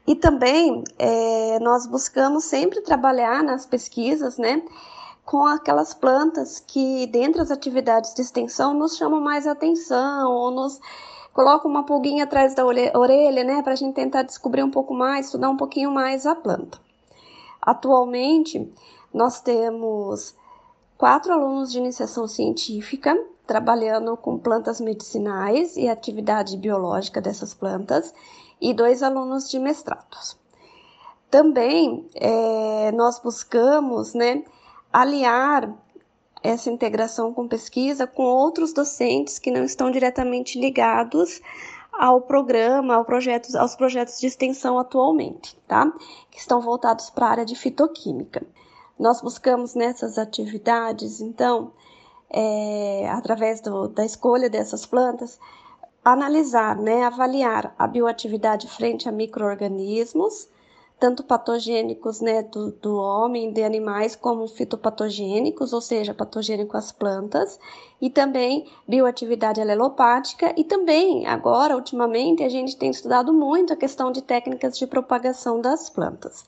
E 0.06 0.16
também 0.16 0.82
é, 0.98 1.60
nós 1.60 1.86
buscamos 1.86 2.44
sempre 2.44 2.80
trabalhar 2.80 3.44
nas 3.44 3.66
pesquisas, 3.66 4.38
né, 4.38 4.62
com 5.28 5.44
aquelas 5.44 5.92
plantas 5.92 6.58
que, 6.58 7.06
dentro 7.08 7.40
das 7.40 7.50
atividades 7.50 8.14
de 8.14 8.22
extensão, 8.22 8.72
nos 8.72 8.96
chamam 8.96 9.20
mais 9.20 9.46
atenção 9.46 10.32
ou 10.32 10.50
nos 10.50 10.80
colocam 11.34 11.70
uma 11.70 11.84
pulguinha 11.84 12.24
atrás 12.24 12.54
da 12.54 12.64
orelha, 12.64 13.44
né, 13.44 13.60
para 13.60 13.74
a 13.74 13.76
gente 13.76 13.94
tentar 13.94 14.22
descobrir 14.22 14.62
um 14.62 14.70
pouco 14.70 14.94
mais, 14.94 15.26
estudar 15.26 15.50
um 15.50 15.56
pouquinho 15.58 15.90
mais 15.90 16.24
a 16.24 16.34
planta. 16.34 16.80
Atualmente, 17.60 18.72
nós 19.12 19.38
temos 19.42 20.34
quatro 20.96 21.30
alunos 21.30 21.70
de 21.70 21.76
iniciação 21.76 22.26
científica 22.26 23.14
trabalhando 23.46 24.16
com 24.16 24.38
plantas 24.38 24.80
medicinais 24.80 25.76
e 25.76 25.90
atividade 25.90 26.56
biológica 26.56 27.20
dessas 27.20 27.52
plantas 27.52 28.14
e 28.58 28.72
dois 28.72 29.02
alunos 29.02 29.50
de 29.50 29.58
mestrados. 29.58 30.38
Também 31.30 32.08
é, 32.14 32.90
nós 32.92 33.18
buscamos 33.18 34.14
né, 34.14 34.42
aliar 35.00 35.72
essa 36.42 36.70
integração 36.70 37.32
com 37.32 37.46
pesquisa 37.46 38.06
com 38.06 38.24
outros 38.24 38.72
docentes 38.72 39.38
que 39.38 39.50
não 39.50 39.64
estão 39.64 39.90
diretamente 39.90 40.58
ligados 40.58 41.40
ao 41.92 42.20
programa, 42.20 42.94
ao 42.94 43.04
projetos, 43.04 43.54
aos 43.54 43.76
projetos 43.76 44.18
de 44.20 44.26
extensão 44.26 44.78
atualmente, 44.78 45.56
tá? 45.66 45.92
Que 46.30 46.38
estão 46.38 46.60
voltados 46.60 47.10
para 47.10 47.26
a 47.26 47.30
área 47.30 47.44
de 47.44 47.54
fitoquímica. 47.54 48.44
Nós 48.98 49.20
buscamos 49.20 49.74
nessas 49.74 50.18
atividades, 50.18 51.20
então, 51.20 51.72
é, 52.30 53.08
através 53.10 53.60
do, 53.60 53.88
da 53.88 54.04
escolha 54.04 54.50
dessas 54.50 54.84
plantas, 54.84 55.38
analisar, 56.04 56.76
né, 56.76 57.04
avaliar 57.04 57.74
a 57.78 57.86
bioatividade 57.86 58.68
frente 58.68 59.08
a 59.08 59.12
microorganismos, 59.12 60.48
tanto 60.98 61.22
patogênicos 61.22 62.20
né, 62.20 62.42
do, 62.42 62.72
do 62.72 62.96
homem, 62.96 63.52
de 63.52 63.62
animais, 63.62 64.16
como 64.16 64.48
fitopatogênicos, 64.48 65.72
ou 65.72 65.80
seja, 65.80 66.12
patogênico 66.12 66.76
às 66.76 66.90
plantas, 66.90 67.58
e 68.00 68.10
também 68.10 68.66
bioatividade 68.86 69.60
alelopática, 69.60 70.52
e 70.56 70.64
também, 70.64 71.26
agora, 71.26 71.76
ultimamente, 71.76 72.42
a 72.42 72.48
gente 72.48 72.76
tem 72.76 72.90
estudado 72.90 73.32
muito 73.32 73.72
a 73.72 73.76
questão 73.76 74.10
de 74.10 74.22
técnicas 74.22 74.76
de 74.76 74.86
propagação 74.86 75.60
das 75.60 75.88
plantas. 75.88 76.44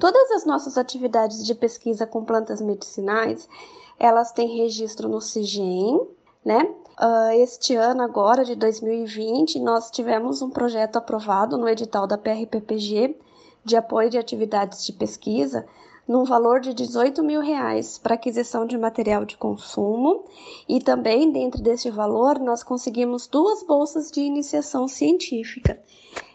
Todas 0.00 0.30
as 0.32 0.44
nossas 0.44 0.76
atividades 0.76 1.44
de 1.46 1.54
pesquisa 1.54 2.04
com 2.04 2.24
plantas 2.24 2.60
medicinais, 2.60 3.48
elas 3.96 4.32
têm 4.32 4.56
registro 4.56 5.08
no 5.08 5.20
CIGEM, 5.20 6.00
né? 6.44 6.68
Uh, 7.00 7.32
este 7.42 7.74
ano, 7.76 8.02
agora, 8.02 8.44
de 8.44 8.56
2020, 8.56 9.58
nós 9.60 9.90
tivemos 9.90 10.42
um 10.42 10.50
projeto 10.50 10.96
aprovado 10.96 11.56
no 11.56 11.68
edital 11.68 12.06
da 12.06 12.18
PRPPG, 12.18 13.16
de 13.64 13.76
apoio 13.76 14.10
de 14.10 14.18
atividades 14.18 14.84
de 14.84 14.92
pesquisa 14.92 15.66
num 16.06 16.24
valor 16.24 16.60
de 16.60 16.74
18 16.74 17.22
mil 17.22 17.40
reais 17.40 17.96
para 17.96 18.14
aquisição 18.14 18.66
de 18.66 18.76
material 18.76 19.24
de 19.24 19.36
consumo 19.36 20.24
e 20.68 20.78
também 20.78 21.30
dentro 21.30 21.62
deste 21.62 21.90
valor 21.90 22.38
nós 22.38 22.62
conseguimos 22.62 23.26
duas 23.26 23.62
bolsas 23.62 24.10
de 24.10 24.20
iniciação 24.20 24.86
científica. 24.86 25.80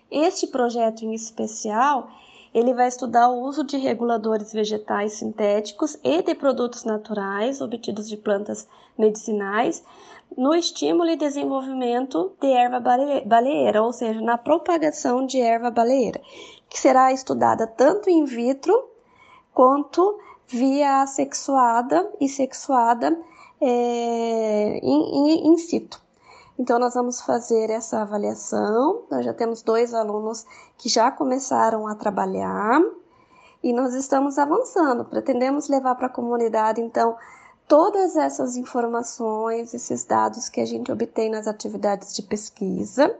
Este 0.10 0.48
projeto 0.48 1.04
em 1.04 1.14
especial 1.14 2.10
ele 2.52 2.74
vai 2.74 2.88
estudar 2.88 3.30
o 3.30 3.42
uso 3.44 3.64
de 3.64 3.78
reguladores 3.78 4.52
vegetais 4.52 5.14
sintéticos 5.14 5.98
e 6.04 6.24
de 6.24 6.34
produtos 6.34 6.84
naturais 6.84 7.62
obtidos 7.62 8.10
de 8.10 8.18
plantas 8.18 8.68
medicinais 8.98 9.84
no 10.38 10.54
estímulo 10.54 11.10
e 11.10 11.16
desenvolvimento 11.16 12.32
de 12.40 12.52
erva 12.52 12.80
baleeira, 12.80 13.84
ou 13.84 13.92
seja, 13.92 14.22
na 14.22 14.38
propagação 14.38 15.26
de 15.26 15.40
erva 15.40 15.72
baleeira, 15.72 16.22
que 16.70 16.80
será 16.80 17.12
estudada 17.12 17.66
tanto 17.66 18.10
in 18.10 18.26
vitro 18.26 18.88
quanto 19.54 20.20
via 20.48 21.06
sexuada 21.08 22.12
e 22.20 22.30
sexuada 22.30 23.18
é, 23.60 24.80
in, 24.82 25.52
in, 25.52 25.58
situ. 25.58 26.02
Então, 26.58 26.78
nós 26.78 26.94
vamos 26.94 27.22
fazer 27.22 27.70
essa 27.70 28.02
avaliação. 28.02 29.04
Nós 29.10 29.26
já 29.26 29.34
temos 29.34 29.62
dois 29.62 29.94
alunos 29.94 30.46
que 30.78 30.90
já 30.90 31.10
começaram 31.10 31.88
a 31.88 31.96
trabalhar 31.96 32.82
e 33.64 33.74
nós 33.74 33.94
estamos 33.94 34.38
avançando. 34.38 35.06
Pretendemos 35.06 35.68
levar 35.68 35.96
para 35.96 36.08
a 36.08 36.12
comunidade, 36.12 36.82
então, 36.82 37.18
todas 37.68 38.16
essas 38.16 38.58
informações, 38.58 39.74
esses 39.74 40.04
dados 40.04 40.50
que 40.50 40.60
a 40.60 40.66
gente 40.66 40.92
obtém 40.92 41.30
nas 41.30 41.48
atividades 41.48 42.16
de 42.16 42.24
pesquisa 42.24 43.16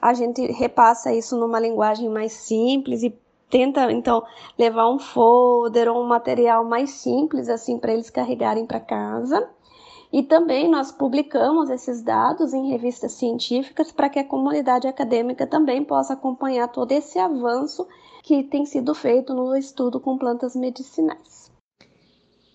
a 0.00 0.14
gente 0.14 0.44
repassa 0.52 1.12
isso 1.12 1.36
numa 1.36 1.60
linguagem 1.60 2.08
mais 2.08 2.32
simples 2.32 3.02
e 3.02 3.14
tenta 3.48 3.90
então 3.92 4.24
levar 4.58 4.90
um 4.90 4.98
folder 4.98 5.88
ou 5.88 6.02
um 6.02 6.06
material 6.06 6.64
mais 6.64 6.90
simples 6.90 7.48
assim 7.48 7.78
para 7.78 7.92
eles 7.92 8.10
carregarem 8.10 8.66
para 8.66 8.80
casa. 8.80 9.48
E 10.12 10.22
também 10.22 10.70
nós 10.70 10.92
publicamos 10.92 11.68
esses 11.68 12.00
dados 12.00 12.54
em 12.54 12.68
revistas 12.68 13.12
científicas 13.12 13.90
para 13.90 14.08
que 14.08 14.18
a 14.18 14.24
comunidade 14.24 14.86
acadêmica 14.86 15.46
também 15.46 15.84
possa 15.84 16.12
acompanhar 16.14 16.68
todo 16.68 16.92
esse 16.92 17.18
avanço 17.18 17.86
que 18.22 18.42
tem 18.44 18.64
sido 18.64 18.94
feito 18.94 19.34
no 19.34 19.54
estudo 19.56 20.00
com 20.00 20.16
plantas 20.16 20.54
medicinais. 20.54 21.50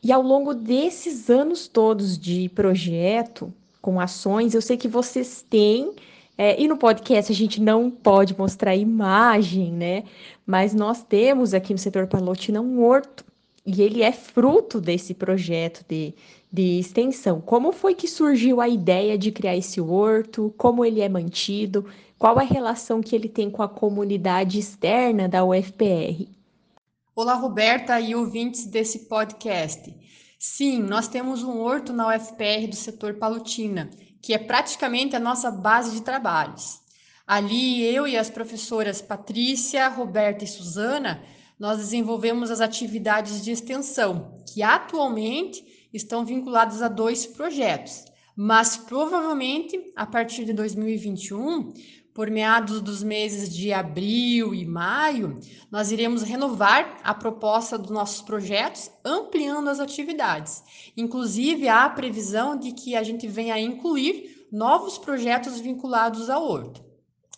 E 0.03 0.11
ao 0.11 0.21
longo 0.21 0.53
desses 0.53 1.29
anos 1.29 1.67
todos 1.67 2.17
de 2.17 2.49
projeto, 2.49 3.53
com 3.81 3.99
ações, 3.99 4.53
eu 4.53 4.61
sei 4.61 4.77
que 4.77 4.87
vocês 4.87 5.45
têm 5.47 5.93
é, 6.37 6.59
e 6.61 6.67
no 6.67 6.77
podcast 6.77 7.31
a 7.31 7.35
gente 7.35 7.61
não 7.61 7.91
pode 7.91 8.37
mostrar 8.37 8.75
imagem, 8.75 9.71
né? 9.71 10.03
Mas 10.45 10.73
nós 10.73 11.03
temos 11.03 11.53
aqui 11.53 11.73
no 11.73 11.79
setor 11.79 12.07
Palotina 12.07 12.61
um 12.61 12.83
horto 12.83 13.25
e 13.65 13.81
ele 13.81 14.01
é 14.01 14.11
fruto 14.11 14.81
desse 14.81 15.13
projeto 15.13 15.85
de, 15.87 16.13
de 16.51 16.79
extensão. 16.79 17.39
Como 17.39 17.71
foi 17.71 17.93
que 17.93 18.07
surgiu 18.07 18.59
a 18.59 18.67
ideia 18.67 19.17
de 19.17 19.31
criar 19.31 19.55
esse 19.55 19.79
horto? 19.79 20.53
Como 20.57 20.83
ele 20.83 21.01
é 21.01 21.09
mantido? 21.09 21.85
Qual 22.17 22.39
a 22.39 22.43
relação 22.43 23.01
que 23.01 23.15
ele 23.15 23.29
tem 23.29 23.49
com 23.49 23.61
a 23.61 23.69
comunidade 23.69 24.57
externa 24.57 25.27
da 25.27 25.43
UFPR? 25.43 26.27
Olá, 27.15 27.35
Roberta 27.35 27.99
e 27.99 28.15
ouvintes 28.15 28.65
desse 28.65 28.99
podcast. 28.99 29.93
Sim, 30.39 30.81
nós 30.81 31.07
temos 31.07 31.43
um 31.43 31.59
horto 31.59 31.93
na 31.93 32.07
UFPR 32.07 32.67
do 32.67 32.75
setor 32.75 33.15
Palutina 33.15 33.91
que 34.21 34.33
é 34.33 34.37
praticamente 34.37 35.15
a 35.15 35.19
nossa 35.19 35.49
base 35.49 35.91
de 35.91 36.01
trabalhos. 36.01 36.79
Ali, 37.25 37.83
eu 37.83 38.07
e 38.07 38.17
as 38.17 38.29
professoras 38.29 39.01
Patrícia, 39.01 39.87
Roberta 39.87 40.43
e 40.43 40.47
Suzana, 40.47 41.23
nós 41.59 41.77
desenvolvemos 41.77 42.49
as 42.49 42.59
atividades 42.59 43.43
de 43.43 43.51
extensão, 43.51 44.43
que 44.51 44.63
atualmente 44.63 45.63
estão 45.93 46.25
vinculadas 46.25 46.81
a 46.81 46.87
dois 46.87 47.25
projetos, 47.25 48.05
mas 48.35 48.77
provavelmente 48.77 49.91
a 49.95 50.05
partir 50.05 50.45
de 50.45 50.53
2021 50.53 51.73
por 52.13 52.29
meados 52.29 52.81
dos 52.81 53.01
meses 53.01 53.53
de 53.53 53.71
abril 53.71 54.53
e 54.53 54.65
maio, 54.65 55.39
nós 55.69 55.91
iremos 55.91 56.23
renovar 56.23 56.97
a 57.03 57.13
proposta 57.13 57.77
dos 57.77 57.91
nossos 57.91 58.21
projetos, 58.21 58.91
ampliando 59.03 59.69
as 59.69 59.79
atividades. 59.79 60.63
Inclusive, 60.95 61.67
há 61.67 61.85
a 61.85 61.89
previsão 61.89 62.57
de 62.57 62.71
que 62.73 62.95
a 62.95 63.03
gente 63.03 63.27
venha 63.27 63.53
a 63.53 63.59
incluir 63.59 64.47
novos 64.51 64.97
projetos 64.97 65.59
vinculados 65.59 66.29
ao 66.29 66.43
horto. 66.43 66.90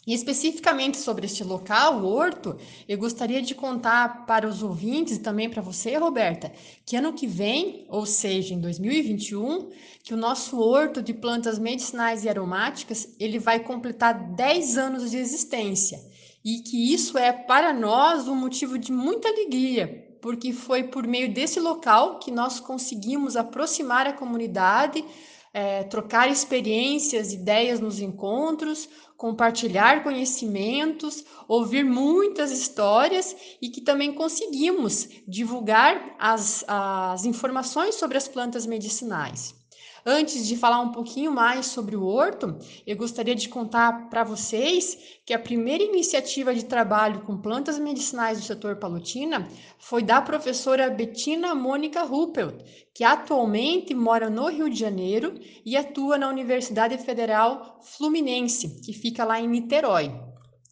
E 0.06 0.14
especificamente 0.14 0.98
sobre 0.98 1.26
este 1.26 1.46
local, 1.46 2.02
o 2.02 2.06
Horto, 2.06 2.58
eu 2.90 2.98
gostaria 2.98 3.42
de 3.42 3.56
contar 3.56 4.26
para 4.26 4.46
os 4.46 4.62
ouvintes 4.62 5.16
e 5.16 5.22
também 5.22 5.50
para 5.50 5.62
você, 5.62 5.96
Roberta, 5.96 6.52
que 6.86 6.98
ano 6.98 7.14
que 7.14 7.26
vem, 7.26 7.86
ou 7.88 8.06
seja, 8.06 8.54
em 8.54 8.60
2021, 8.60 9.70
que 10.04 10.14
o 10.14 10.18
nosso 10.18 10.60
Horto 10.60 11.02
de 11.02 11.14
plantas 11.14 11.58
medicinais 11.58 12.26
e 12.26 12.30
aromáticas, 12.30 13.16
ele 13.18 13.40
vai 13.40 13.62
completar 13.62 14.36
10 14.36 14.78
anos 14.78 15.10
de 15.10 15.18
existência. 15.18 16.04
E 16.44 16.60
que 16.60 16.94
isso 16.94 17.18
é 17.18 17.32
para 17.32 17.74
nós 17.74 18.28
um 18.28 18.36
motivo 18.36 18.78
de 18.78 18.92
muita 18.92 19.30
alegria, 19.30 20.18
porque 20.22 20.52
foi 20.52 20.84
por 20.84 21.08
meio 21.08 21.34
desse 21.34 21.62
local 21.62 22.20
que 22.20 22.30
nós 22.30 22.60
conseguimos 22.60 23.38
aproximar 23.38 24.06
a 24.06 24.12
comunidade, 24.12 25.04
é, 25.54 25.84
trocar 25.84 26.30
experiências, 26.30 27.32
ideias 27.32 27.80
nos 27.80 28.00
encontros, 28.00 28.90
compartilhar 29.16 30.04
conhecimentos, 30.04 31.24
ouvir 31.48 31.86
muitas 31.86 32.52
histórias 32.52 33.36
e 33.62 33.70
que 33.70 33.80
também 33.80 34.14
conseguimos 34.14 35.08
divulgar 35.28 36.16
as, 36.20 36.66
as 36.68 37.24
informações 37.24 37.96
sobre 37.96 38.18
as 38.18 38.28
plantas 38.28 38.66
medicinais. 38.66 39.63
Antes 40.06 40.46
de 40.46 40.58
falar 40.58 40.82
um 40.82 40.92
pouquinho 40.92 41.32
mais 41.32 41.68
sobre 41.68 41.96
o 41.96 42.06
horto, 42.06 42.58
eu 42.86 42.98
gostaria 42.98 43.34
de 43.34 43.48
contar 43.48 44.10
para 44.10 44.26
vocês 44.26 44.98
que 45.26 45.34
a 45.34 45.40
primeira 45.40 45.82
iniciativa 45.82 46.54
de 46.54 46.66
trabalho 46.66 47.22
com 47.22 47.38
plantas 47.38 47.80
medicinais 47.80 48.38
do 48.38 48.46
setor 48.46 48.76
Palutina 48.76 49.48
foi 49.80 50.04
da 50.04 50.22
professora 50.22 50.90
Bettina 50.90 51.56
Mônica 51.56 52.04
Ruppelt, 52.04 52.66
que 52.94 53.06
atualmente 53.06 53.94
mora 53.94 54.30
no 54.30 54.50
Rio 54.50 54.70
de 54.70 54.78
Janeiro 54.78 55.36
e 55.66 55.78
atua 55.78 56.18
na 56.18 56.28
Universidade 56.28 56.98
Federal 56.98 57.80
Fluminense, 57.82 58.82
que 58.82 58.92
fica 58.92 59.24
lá 59.24 59.40
em 59.40 59.48
Niterói. 59.48 60.12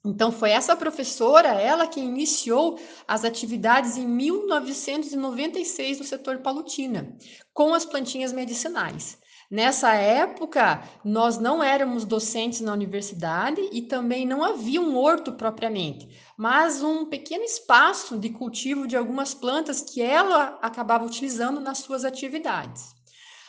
Então, 0.04 0.32
foi 0.32 0.50
essa 0.50 0.76
professora, 0.76 1.50
ela 1.50 1.88
que 1.88 2.02
iniciou 2.02 2.78
as 3.08 3.24
atividades 3.24 3.98
em 3.98 4.08
1996 4.08 6.00
no 6.00 6.04
setor 6.04 6.40
Palutina, 6.40 7.16
com 7.54 7.74
as 7.74 7.86
plantinhas 7.86 8.34
medicinais. 8.34 9.21
Nessa 9.52 9.94
época, 9.94 10.82
nós 11.04 11.38
não 11.38 11.62
éramos 11.62 12.06
docentes 12.06 12.62
na 12.62 12.72
universidade 12.72 13.60
e 13.74 13.82
também 13.82 14.26
não 14.26 14.42
havia 14.42 14.80
um 14.80 14.96
horto 14.98 15.34
propriamente, 15.34 16.08
mas 16.38 16.82
um 16.82 17.06
pequeno 17.08 17.44
espaço 17.44 18.18
de 18.18 18.30
cultivo 18.30 18.88
de 18.88 18.96
algumas 18.96 19.34
plantas 19.34 19.82
que 19.82 20.02
ela 20.02 20.58
acabava 20.62 21.04
utilizando 21.04 21.60
nas 21.60 21.80
suas 21.80 22.06
atividades. 22.06 22.96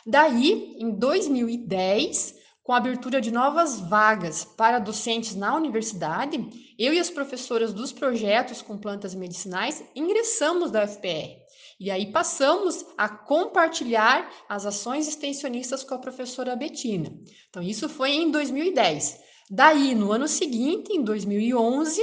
Daí, 0.05 0.75
em 0.77 0.91
2010, 0.91 2.35
com 2.61 2.73
a 2.73 2.77
abertura 2.77 3.21
de 3.21 3.31
novas 3.31 3.79
vagas 3.79 4.43
para 4.43 4.79
docentes 4.79 5.35
na 5.35 5.55
universidade, 5.55 6.75
eu 6.77 6.93
e 6.93 6.99
as 6.99 7.09
professoras 7.09 7.71
dos 7.71 7.93
projetos 7.93 8.61
com 8.61 8.77
plantas 8.77 9.15
medicinais 9.15 9.81
ingressamos 9.95 10.69
da 10.69 10.83
UFPR 10.83 11.42
e 11.83 11.91
aí 11.91 12.05
passamos 12.13 12.85
a 12.97 13.09
compartilhar 13.09 14.31
as 14.47 14.65
ações 14.65 15.05
extensionistas 15.05 15.83
com 15.83 15.93
a 15.93 15.99
professora 15.99 16.55
Betina. 16.55 17.13
Então, 17.49 17.61
isso 17.61 17.89
foi 17.89 18.11
em 18.11 18.31
2010. 18.31 19.19
Daí, 19.51 19.93
no 19.93 20.13
ano 20.13 20.25
seguinte, 20.25 20.93
em 20.93 21.03
2011, 21.03 22.01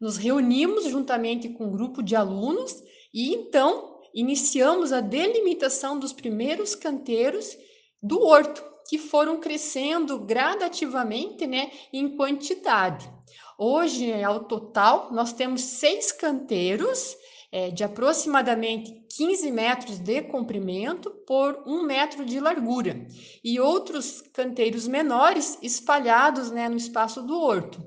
nos 0.00 0.16
reunimos 0.16 0.86
juntamente 0.86 1.48
com 1.50 1.66
um 1.66 1.70
grupo 1.70 2.02
de 2.02 2.16
alunos 2.16 2.82
e 3.14 3.32
então 3.32 4.00
iniciamos 4.12 4.92
a 4.92 5.00
delimitação 5.00 6.00
dos 6.00 6.12
primeiros 6.12 6.74
canteiros 6.74 7.56
do 8.02 8.20
horto, 8.22 8.64
que 8.88 8.98
foram 8.98 9.38
crescendo 9.38 10.18
gradativamente 10.18 11.46
né, 11.46 11.70
em 11.92 12.16
quantidade. 12.16 13.08
Hoje, 13.56 14.20
ao 14.20 14.46
total, 14.46 15.12
nós 15.12 15.32
temos 15.32 15.60
seis 15.60 16.10
canteiros 16.10 17.16
é, 17.52 17.70
de 17.70 17.84
aproximadamente 17.84 19.04
15 19.14 19.50
metros 19.52 19.98
de 19.98 20.22
comprimento 20.22 21.10
por 21.26 21.62
um 21.66 21.82
metro 21.82 22.24
de 22.24 22.40
largura 22.40 23.06
e 23.44 23.60
outros 23.60 24.22
canteiros 24.32 24.88
menores 24.88 25.58
espalhados 25.60 26.50
né, 26.50 26.66
no 26.66 26.76
espaço 26.76 27.20
do 27.22 27.38
horto, 27.38 27.84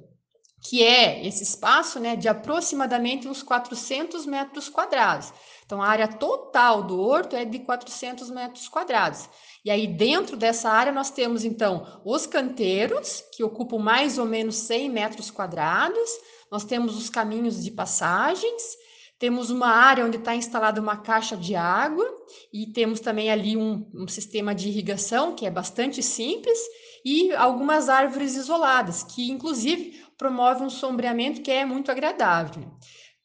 que 0.61 0.83
é 0.83 1.25
esse 1.25 1.41
espaço 1.41 1.99
né, 1.99 2.15
de 2.15 2.27
aproximadamente 2.27 3.27
uns 3.27 3.41
400 3.41 4.27
metros 4.27 4.69
quadrados. 4.69 5.33
Então, 5.65 5.81
a 5.81 5.87
área 5.87 6.07
total 6.07 6.83
do 6.83 7.01
horto 7.01 7.35
é 7.35 7.43
de 7.43 7.57
400 7.57 8.29
metros 8.29 8.69
quadrados. 8.69 9.27
E 9.63 9.71
aí, 9.71 9.87
dentro 9.87 10.37
dessa 10.37 10.69
área, 10.69 10.91
nós 10.91 11.09
temos, 11.09 11.43
então, 11.43 12.01
os 12.05 12.27
canteiros, 12.27 13.23
que 13.35 13.43
ocupam 13.43 13.79
mais 13.79 14.19
ou 14.19 14.25
menos 14.25 14.57
100 14.57 14.89
metros 14.91 15.31
quadrados, 15.31 16.09
nós 16.51 16.63
temos 16.63 16.95
os 16.95 17.09
caminhos 17.09 17.63
de 17.63 17.71
passagens, 17.71 18.77
temos 19.25 19.49
uma 19.49 19.69
área 19.69 20.05
onde 20.05 20.17
está 20.17 20.35
instalada 20.35 20.79
uma 20.79 20.97
caixa 20.97 21.35
de 21.35 21.55
água 21.55 22.05
e 22.53 22.67
temos 22.67 22.99
também 22.99 23.31
ali 23.31 23.57
um, 23.57 23.83
um, 23.91 24.07
sistema 24.07 24.53
de 24.53 24.69
irrigação 24.69 25.33
que 25.33 25.47
é 25.47 25.49
bastante 25.49 26.03
simples 26.03 26.59
e 27.03 27.33
algumas 27.33 27.89
árvores 27.89 28.35
isoladas, 28.35 29.01
que 29.01 29.31
inclusive 29.31 29.99
promove 30.15 30.63
um 30.63 30.69
sombreamento 30.69 31.41
que 31.41 31.49
é 31.49 31.65
muito 31.65 31.89
agradável. 31.89 32.71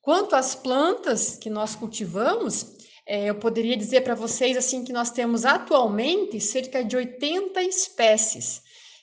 Quanto 0.00 0.34
às 0.34 0.54
plantas 0.54 1.36
que 1.36 1.50
nós 1.50 1.74
cultivamos, 1.74 2.78
é, 3.06 3.28
eu 3.28 3.34
poderia 3.34 3.76
dizer 3.76 4.00
para 4.00 4.14
vocês 4.14 4.56
assim 4.56 4.82
que 4.82 4.94
nós 4.94 5.10
temos 5.10 5.44
atualmente 5.44 6.40
cerca 6.40 6.82
de 6.82 6.96
80 6.96 7.62
espécies, 7.64 8.62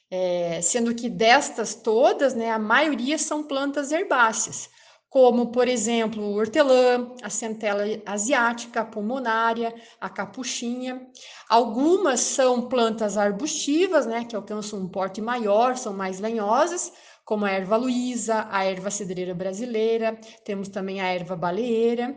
é, 0.09 0.61
sendo 0.63 0.95
que 0.95 1.09
destas 1.11 1.75
todas, 1.75 2.33
né, 2.33 2.49
a 2.49 2.57
maioria 2.57 3.19
são 3.19 3.43
plantas 3.43 3.91
herbáceas, 3.91 4.67
como, 5.09 5.51
por 5.51 5.67
exemplo, 5.67 6.21
o 6.23 6.35
hortelã, 6.35 7.13
a 7.23 7.29
centela 7.29 7.83
asiática, 8.05 8.81
a 8.81 8.85
pulmonária, 8.85 9.73
a 9.99 10.09
capuchinha. 10.09 11.07
Algumas 11.49 12.19
são 12.19 12.67
plantas 12.67 13.17
arbustivas, 13.17 14.05
né, 14.05 14.25
que 14.25 14.35
alcançam 14.35 14.79
um 14.79 14.89
porte 14.89 15.21
maior, 15.21 15.77
são 15.77 15.93
mais 15.93 16.19
lenhosas, 16.19 16.91
como 17.23 17.45
a 17.45 17.51
erva 17.51 17.77
luísa, 17.77 18.47
a 18.49 18.63
erva 18.63 18.89
cedreira 18.89 19.33
brasileira, 19.33 20.19
temos 20.45 20.67
também 20.69 21.01
a 21.01 21.07
erva 21.07 21.35
baleeira. 21.35 22.15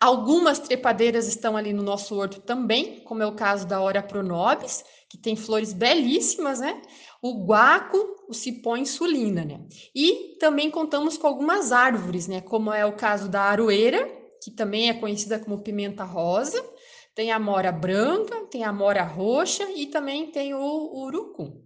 Algumas 0.00 0.58
trepadeiras 0.58 1.28
estão 1.28 1.56
ali 1.56 1.72
no 1.72 1.82
nosso 1.82 2.16
horto 2.16 2.40
também, 2.40 3.04
como 3.04 3.22
é 3.22 3.26
o 3.26 3.36
caso 3.36 3.66
da 3.66 3.80
Ora 3.80 4.02
pronobis, 4.02 4.84
que 5.08 5.16
tem 5.16 5.36
flores 5.36 5.72
belíssimas, 5.72 6.58
né? 6.58 6.82
O 7.22 7.44
guaco, 7.44 7.96
o 8.28 8.34
cipó 8.34 8.76
insulina, 8.76 9.44
né? 9.44 9.60
E 9.94 10.36
também 10.40 10.68
contamos 10.70 11.16
com 11.16 11.28
algumas 11.28 11.70
árvores, 11.70 12.26
né? 12.26 12.40
Como 12.40 12.72
é 12.72 12.84
o 12.84 12.96
caso 12.96 13.28
da 13.28 13.42
aroeira, 13.42 14.10
que 14.42 14.50
também 14.50 14.88
é 14.88 14.94
conhecida 14.94 15.38
como 15.38 15.62
pimenta 15.62 16.02
rosa, 16.02 16.60
tem 17.14 17.30
a 17.30 17.38
mora 17.38 17.70
branca, 17.70 18.46
tem 18.50 18.64
a 18.64 18.72
mora 18.72 19.04
roxa 19.04 19.70
e 19.70 19.86
também 19.86 20.32
tem 20.32 20.52
o 20.52 21.04
urucum. 21.04 21.62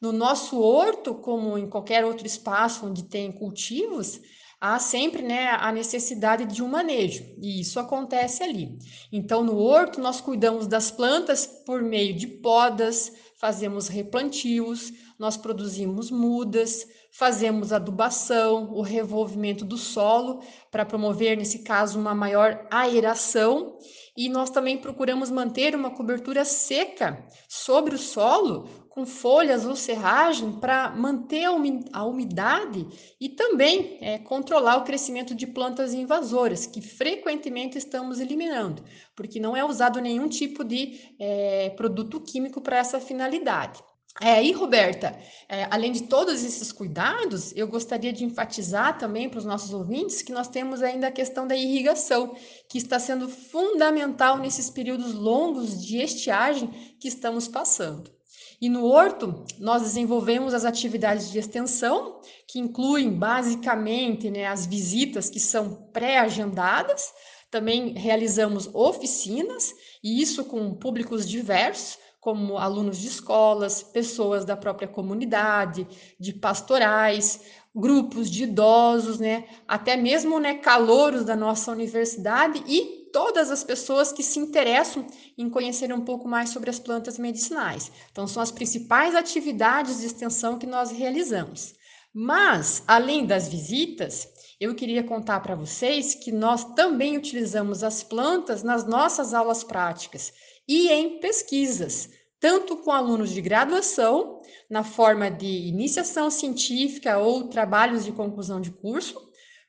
No 0.00 0.12
nosso 0.12 0.60
horto, 0.60 1.14
como 1.14 1.56
em 1.56 1.68
qualquer 1.68 2.04
outro 2.04 2.26
espaço 2.26 2.86
onde 2.86 3.04
tem 3.04 3.30
cultivos, 3.30 4.20
há 4.60 4.78
sempre 4.78 5.22
né, 5.22 5.48
a 5.50 5.70
necessidade 5.70 6.44
de 6.46 6.62
um 6.62 6.68
manejo, 6.68 7.24
e 7.40 7.60
isso 7.60 7.78
acontece 7.78 8.42
ali. 8.42 8.78
Então, 9.12 9.44
no 9.44 9.56
horto, 9.58 10.00
nós 10.00 10.20
cuidamos 10.20 10.66
das 10.66 10.90
plantas 10.90 11.46
por 11.46 11.82
meio 11.82 12.14
de 12.16 12.26
podas, 12.26 13.12
fazemos 13.38 13.86
replantios, 13.86 14.92
nós 15.18 15.36
produzimos 15.36 16.10
mudas, 16.10 16.86
fazemos 17.12 17.72
adubação, 17.72 18.72
o 18.72 18.82
revolvimento 18.82 19.64
do 19.64 19.78
solo 19.78 20.42
para 20.70 20.84
promover, 20.84 21.36
nesse 21.36 21.60
caso, 21.60 21.98
uma 21.98 22.14
maior 22.14 22.66
aeração, 22.70 23.78
e 24.16 24.28
nós 24.28 24.50
também 24.50 24.76
procuramos 24.76 25.30
manter 25.30 25.76
uma 25.76 25.90
cobertura 25.90 26.44
seca 26.44 27.24
sobre 27.48 27.94
o 27.94 27.98
solo 27.98 28.87
com 28.98 29.06
folhas 29.06 29.64
ou 29.64 29.76
serragem 29.76 30.50
para 30.50 30.90
manter 30.90 31.44
a 31.92 32.04
umidade 32.04 32.84
e 33.20 33.28
também 33.28 33.96
é, 34.00 34.18
controlar 34.18 34.78
o 34.78 34.82
crescimento 34.82 35.36
de 35.36 35.46
plantas 35.46 35.94
invasoras, 35.94 36.66
que 36.66 36.80
frequentemente 36.80 37.78
estamos 37.78 38.18
eliminando, 38.18 38.82
porque 39.14 39.38
não 39.38 39.56
é 39.56 39.64
usado 39.64 40.00
nenhum 40.00 40.28
tipo 40.28 40.64
de 40.64 41.14
é, 41.16 41.70
produto 41.76 42.20
químico 42.20 42.60
para 42.60 42.78
essa 42.78 42.98
finalidade. 42.98 43.80
É, 44.20 44.42
e 44.42 44.50
Roberta, 44.50 45.16
é, 45.48 45.68
além 45.70 45.92
de 45.92 46.02
todos 46.02 46.42
esses 46.42 46.72
cuidados, 46.72 47.52
eu 47.54 47.68
gostaria 47.68 48.12
de 48.12 48.24
enfatizar 48.24 48.98
também 48.98 49.28
para 49.28 49.38
os 49.38 49.44
nossos 49.44 49.72
ouvintes 49.72 50.22
que 50.22 50.32
nós 50.32 50.48
temos 50.48 50.82
ainda 50.82 51.06
a 51.06 51.12
questão 51.12 51.46
da 51.46 51.54
irrigação, 51.54 52.34
que 52.68 52.78
está 52.78 52.98
sendo 52.98 53.28
fundamental 53.28 54.38
nesses 54.38 54.68
períodos 54.68 55.14
longos 55.14 55.86
de 55.86 55.98
estiagem 55.98 56.68
que 56.98 57.06
estamos 57.06 57.46
passando. 57.46 58.17
E 58.60 58.68
no 58.68 58.84
horto, 58.86 59.44
nós 59.58 59.82
desenvolvemos 59.82 60.52
as 60.52 60.64
atividades 60.64 61.30
de 61.30 61.38
extensão, 61.38 62.20
que 62.46 62.58
incluem 62.58 63.10
basicamente 63.10 64.30
né, 64.30 64.46
as 64.46 64.66
visitas 64.66 65.30
que 65.30 65.38
são 65.38 65.88
pré-agendadas, 65.92 67.12
também 67.50 67.92
realizamos 67.92 68.68
oficinas, 68.74 69.72
e 70.02 70.20
isso 70.20 70.44
com 70.44 70.74
públicos 70.74 71.28
diversos, 71.28 71.98
como 72.20 72.58
alunos 72.58 72.98
de 72.98 73.06
escolas, 73.06 73.82
pessoas 73.82 74.44
da 74.44 74.56
própria 74.56 74.88
comunidade, 74.88 75.86
de 76.18 76.32
pastorais, 76.32 77.40
grupos 77.74 78.28
de 78.28 78.42
idosos, 78.42 79.20
né, 79.20 79.44
até 79.68 79.96
mesmo 79.96 80.40
né, 80.40 80.54
calouros 80.54 81.24
da 81.24 81.36
nossa 81.36 81.70
universidade 81.70 82.62
e 82.66 82.97
todas 83.12 83.50
as 83.50 83.64
pessoas 83.64 84.12
que 84.12 84.22
se 84.22 84.38
interessam 84.38 85.06
em 85.36 85.48
conhecer 85.48 85.92
um 85.92 86.04
pouco 86.04 86.28
mais 86.28 86.50
sobre 86.50 86.70
as 86.70 86.78
plantas 86.78 87.18
medicinais. 87.18 87.90
Então, 88.10 88.26
são 88.26 88.42
as 88.42 88.50
principais 88.50 89.14
atividades 89.14 90.00
de 90.00 90.06
extensão 90.06 90.58
que 90.58 90.66
nós 90.66 90.90
realizamos. 90.90 91.74
Mas, 92.12 92.82
além 92.86 93.26
das 93.26 93.48
visitas, 93.48 94.28
eu 94.60 94.74
queria 94.74 95.04
contar 95.04 95.40
para 95.40 95.54
vocês 95.54 96.14
que 96.14 96.32
nós 96.32 96.64
também 96.74 97.16
utilizamos 97.16 97.84
as 97.84 98.02
plantas 98.02 98.62
nas 98.62 98.86
nossas 98.86 99.32
aulas 99.32 99.62
práticas 99.62 100.32
e 100.66 100.88
em 100.88 101.20
pesquisas, 101.20 102.10
tanto 102.40 102.76
com 102.78 102.90
alunos 102.90 103.30
de 103.30 103.40
graduação, 103.40 104.40
na 104.68 104.82
forma 104.82 105.30
de 105.30 105.46
iniciação 105.46 106.30
científica 106.30 107.18
ou 107.18 107.48
trabalhos 107.48 108.04
de 108.04 108.12
conclusão 108.12 108.60
de 108.60 108.70
curso, 108.70 109.27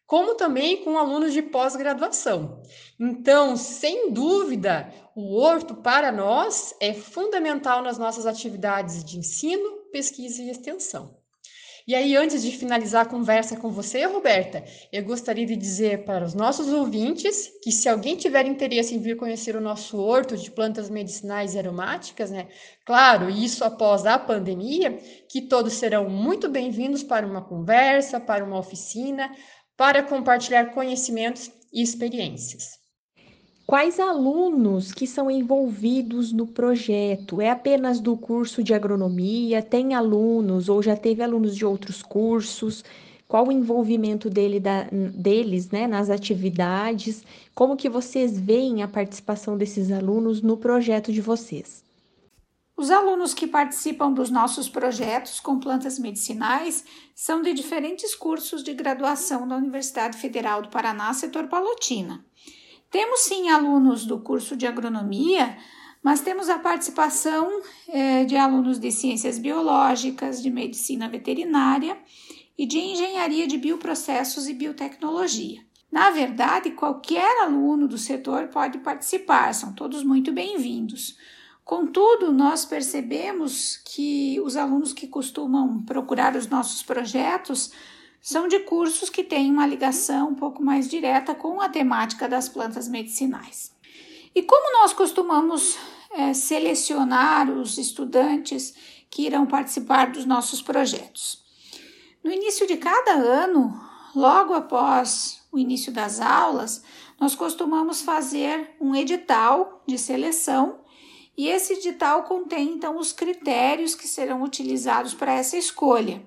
como 0.10 0.34
também 0.34 0.84
com 0.84 0.98
alunos 0.98 1.34
de 1.34 1.44
pós-graduação. 1.44 2.64
Então, 3.00 3.56
sem 3.56 4.12
dúvida, 4.12 4.92
o 5.16 5.36
horto 5.38 5.76
para 5.76 6.12
nós 6.12 6.74
é 6.82 6.96
fundamental 6.96 7.84
nas 7.84 8.00
nossas 8.00 8.26
atividades 8.26 9.04
de 9.04 9.20
ensino, 9.20 9.84
pesquisa 9.92 10.42
e 10.42 10.50
extensão. 10.50 11.16
E 11.90 11.96
aí, 11.96 12.16
antes 12.16 12.44
de 12.44 12.52
finalizar 12.52 13.04
a 13.04 13.10
conversa 13.10 13.56
com 13.56 13.70
você, 13.70 14.06
Roberta, 14.06 14.64
eu 14.92 15.04
gostaria 15.04 15.46
de 15.46 15.56
dizer 15.56 16.06
para 16.06 16.26
os 16.26 16.36
nossos 16.36 16.68
ouvintes 16.68 17.52
que 17.64 17.72
se 17.72 17.90
alguém 17.90 18.16
tiver 18.16 18.46
interesse 18.46 18.94
em 18.94 19.00
vir 19.00 19.18
conhecer 19.18 19.56
o 19.56 19.62
nosso 19.62 19.98
horto 19.98 20.38
de 20.38 20.52
plantas 20.52 20.88
medicinais 20.88 21.56
e 21.56 21.60
aromáticas, 21.60 22.30
né? 22.30 22.48
Claro, 22.86 23.28
isso 23.30 23.64
após 23.64 24.06
a 24.06 24.20
pandemia, 24.20 25.00
que 25.28 25.42
todos 25.42 25.74
serão 25.74 26.08
muito 26.08 26.48
bem-vindos 26.48 27.02
para 27.02 27.26
uma 27.26 27.42
conversa, 27.42 28.20
para 28.20 28.44
uma 28.44 28.60
oficina, 28.60 29.32
para 29.80 30.04
compartilhar 30.04 30.74
conhecimentos 30.74 31.50
e 31.72 31.82
experiências. 31.82 32.78
Quais 33.66 33.98
alunos 33.98 34.92
que 34.92 35.08
são 35.08 35.32
envolvidos 35.32 36.34
no 36.34 36.46
projeto? 36.46 37.40
É 37.40 37.50
apenas 37.50 38.02
do 38.02 38.18
curso 38.18 38.62
de 38.62 38.74
agronomia? 38.74 39.62
Tem 39.62 39.94
alunos 39.94 40.68
ou 40.68 40.84
já 40.84 40.98
teve 40.98 41.24
alunos 41.24 41.56
de 41.56 41.66
outros 41.66 42.04
cursos? 42.04 42.84
Qual 43.26 43.48
o 43.48 43.54
envolvimento 43.54 44.30
dele, 44.30 44.60
da, 44.60 44.86
deles 44.92 45.70
né, 45.70 45.88
nas 45.88 46.10
atividades? 46.10 47.24
Como 47.56 47.78
que 47.78 47.88
vocês 47.88 48.38
veem 48.38 48.84
a 48.84 48.88
participação 48.88 49.58
desses 49.58 49.94
alunos 49.94 50.42
no 50.42 50.58
projeto 50.58 51.10
de 51.10 51.22
vocês? 51.22 51.89
Os 52.80 52.92
alunos 52.92 53.34
que 53.34 53.46
participam 53.46 54.10
dos 54.10 54.30
nossos 54.30 54.70
projetos 54.70 55.42
com 55.42 55.60
plantas 55.60 56.00
medicinais 56.00 56.86
são 57.14 57.42
de 57.42 57.54
diferentes 57.54 58.16
cursos 58.16 58.64
de 58.64 58.74
graduação 58.74 59.46
da 59.46 59.58
Universidade 59.58 60.18
Federal 60.18 60.62
do 60.62 60.70
Paraná, 60.70 61.14
setor 61.14 61.50
Palotina. 61.50 62.24
Temos 62.90 63.20
sim 63.20 63.50
alunos 63.50 64.06
do 64.06 64.22
curso 64.22 64.56
de 64.56 64.66
agronomia, 64.66 65.58
mas 66.02 66.22
temos 66.22 66.48
a 66.48 66.58
participação 66.58 67.52
é, 67.90 68.24
de 68.24 68.38
alunos 68.38 68.80
de 68.80 68.94
ciências 68.94 69.38
biológicas, 69.38 70.42
de 70.42 70.50
medicina 70.50 71.10
veterinária 71.10 71.98
e 72.58 72.66
de 72.66 72.80
engenharia 72.80 73.46
de 73.46 73.58
bioprocessos 73.58 74.48
e 74.48 74.54
biotecnologia. 74.54 75.62
Na 75.92 76.12
verdade, 76.12 76.72
qualquer 76.72 77.44
aluno 77.44 77.90
do 77.90 77.98
setor 77.98 78.48
pode 78.48 78.78
participar, 78.78 79.54
são 79.54 79.74
todos 79.74 80.02
muito 80.02 80.32
bem-vindos. 80.32 81.18
Contudo, 81.70 82.32
nós 82.32 82.66
percebemos 82.66 83.78
que 83.86 84.42
os 84.42 84.58
alunos 84.58 84.92
que 84.92 85.06
costumam 85.06 85.84
procurar 85.84 86.36
os 86.36 86.48
nossos 86.48 86.82
projetos 86.82 87.72
são 88.20 88.48
de 88.48 88.62
cursos 88.62 89.08
que 89.08 89.24
têm 89.24 89.52
uma 89.52 89.68
ligação 89.68 90.30
um 90.30 90.34
pouco 90.34 90.64
mais 90.64 90.90
direta 90.90 91.36
com 91.36 91.62
a 91.62 91.70
temática 91.70 92.28
das 92.28 92.50
plantas 92.50 92.88
medicinais. 92.88 93.72
E 94.34 94.42
como 94.42 94.82
nós 94.82 94.94
costumamos 94.94 95.78
é, 96.10 96.34
selecionar 96.34 97.52
os 97.52 97.78
estudantes 97.78 98.74
que 99.08 99.28
irão 99.28 99.46
participar 99.46 100.10
dos 100.10 100.26
nossos 100.26 100.64
projetos? 100.64 101.46
No 102.24 102.32
início 102.32 102.66
de 102.66 102.78
cada 102.78 103.12
ano, 103.12 103.80
logo 104.16 104.56
após 104.56 105.40
o 105.52 105.60
início 105.60 105.94
das 105.94 106.20
aulas, 106.20 106.82
nós 107.20 107.36
costumamos 107.36 108.02
fazer 108.02 108.72
um 108.82 108.96
edital 108.96 109.84
de 109.86 110.00
seleção 110.00 110.80
e 111.40 111.48
esse 111.48 111.72
edital 111.72 112.24
contém 112.24 112.74
então 112.74 112.98
os 112.98 113.14
critérios 113.14 113.96
que 113.96 114.10
serão 114.10 114.44
utilizados 114.44 115.14
para 115.14 115.32
essa 115.32 115.56
escolha. 115.56 116.22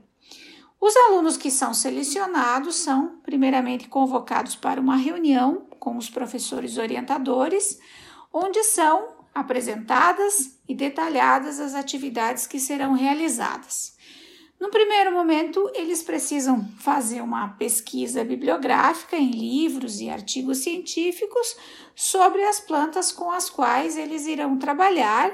Os 0.80 0.96
alunos 0.96 1.36
que 1.36 1.50
são 1.50 1.74
selecionados 1.74 2.76
são, 2.76 3.20
primeiramente, 3.22 3.88
convocados 3.88 4.56
para 4.56 4.80
uma 4.80 4.96
reunião 4.96 5.66
com 5.78 5.98
os 5.98 6.08
professores 6.08 6.78
orientadores, 6.78 7.78
onde 8.32 8.64
são 8.64 9.06
apresentadas 9.34 10.58
e 10.66 10.74
detalhadas 10.74 11.60
as 11.60 11.74
atividades 11.74 12.46
que 12.46 12.58
serão 12.58 12.94
realizadas. 12.94 13.94
No 14.62 14.70
primeiro 14.70 15.10
momento, 15.10 15.68
eles 15.74 16.04
precisam 16.04 16.64
fazer 16.78 17.20
uma 17.20 17.48
pesquisa 17.48 18.22
bibliográfica 18.22 19.16
em 19.16 19.28
livros 19.28 20.00
e 20.00 20.08
artigos 20.08 20.58
científicos 20.58 21.56
sobre 21.96 22.44
as 22.44 22.60
plantas 22.60 23.10
com 23.10 23.32
as 23.32 23.50
quais 23.50 23.96
eles 23.96 24.24
irão 24.24 24.56
trabalhar 24.56 25.32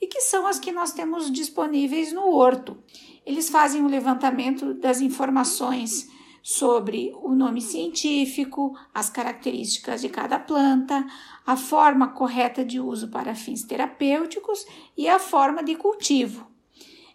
e 0.00 0.06
que 0.06 0.22
são 0.22 0.46
as 0.46 0.58
que 0.58 0.72
nós 0.72 0.94
temos 0.94 1.30
disponíveis 1.30 2.10
no 2.10 2.30
horto. 2.34 2.82
Eles 3.26 3.50
fazem 3.50 3.82
o 3.82 3.84
um 3.84 3.90
levantamento 3.90 4.72
das 4.72 5.02
informações 5.02 6.08
sobre 6.42 7.12
o 7.22 7.34
nome 7.34 7.60
científico, 7.60 8.74
as 8.94 9.10
características 9.10 10.00
de 10.00 10.08
cada 10.08 10.38
planta, 10.38 11.06
a 11.46 11.54
forma 11.54 12.08
correta 12.14 12.64
de 12.64 12.80
uso 12.80 13.10
para 13.10 13.34
fins 13.34 13.62
terapêuticos 13.62 14.64
e 14.96 15.06
a 15.06 15.18
forma 15.18 15.62
de 15.62 15.74
cultivo. 15.74 16.49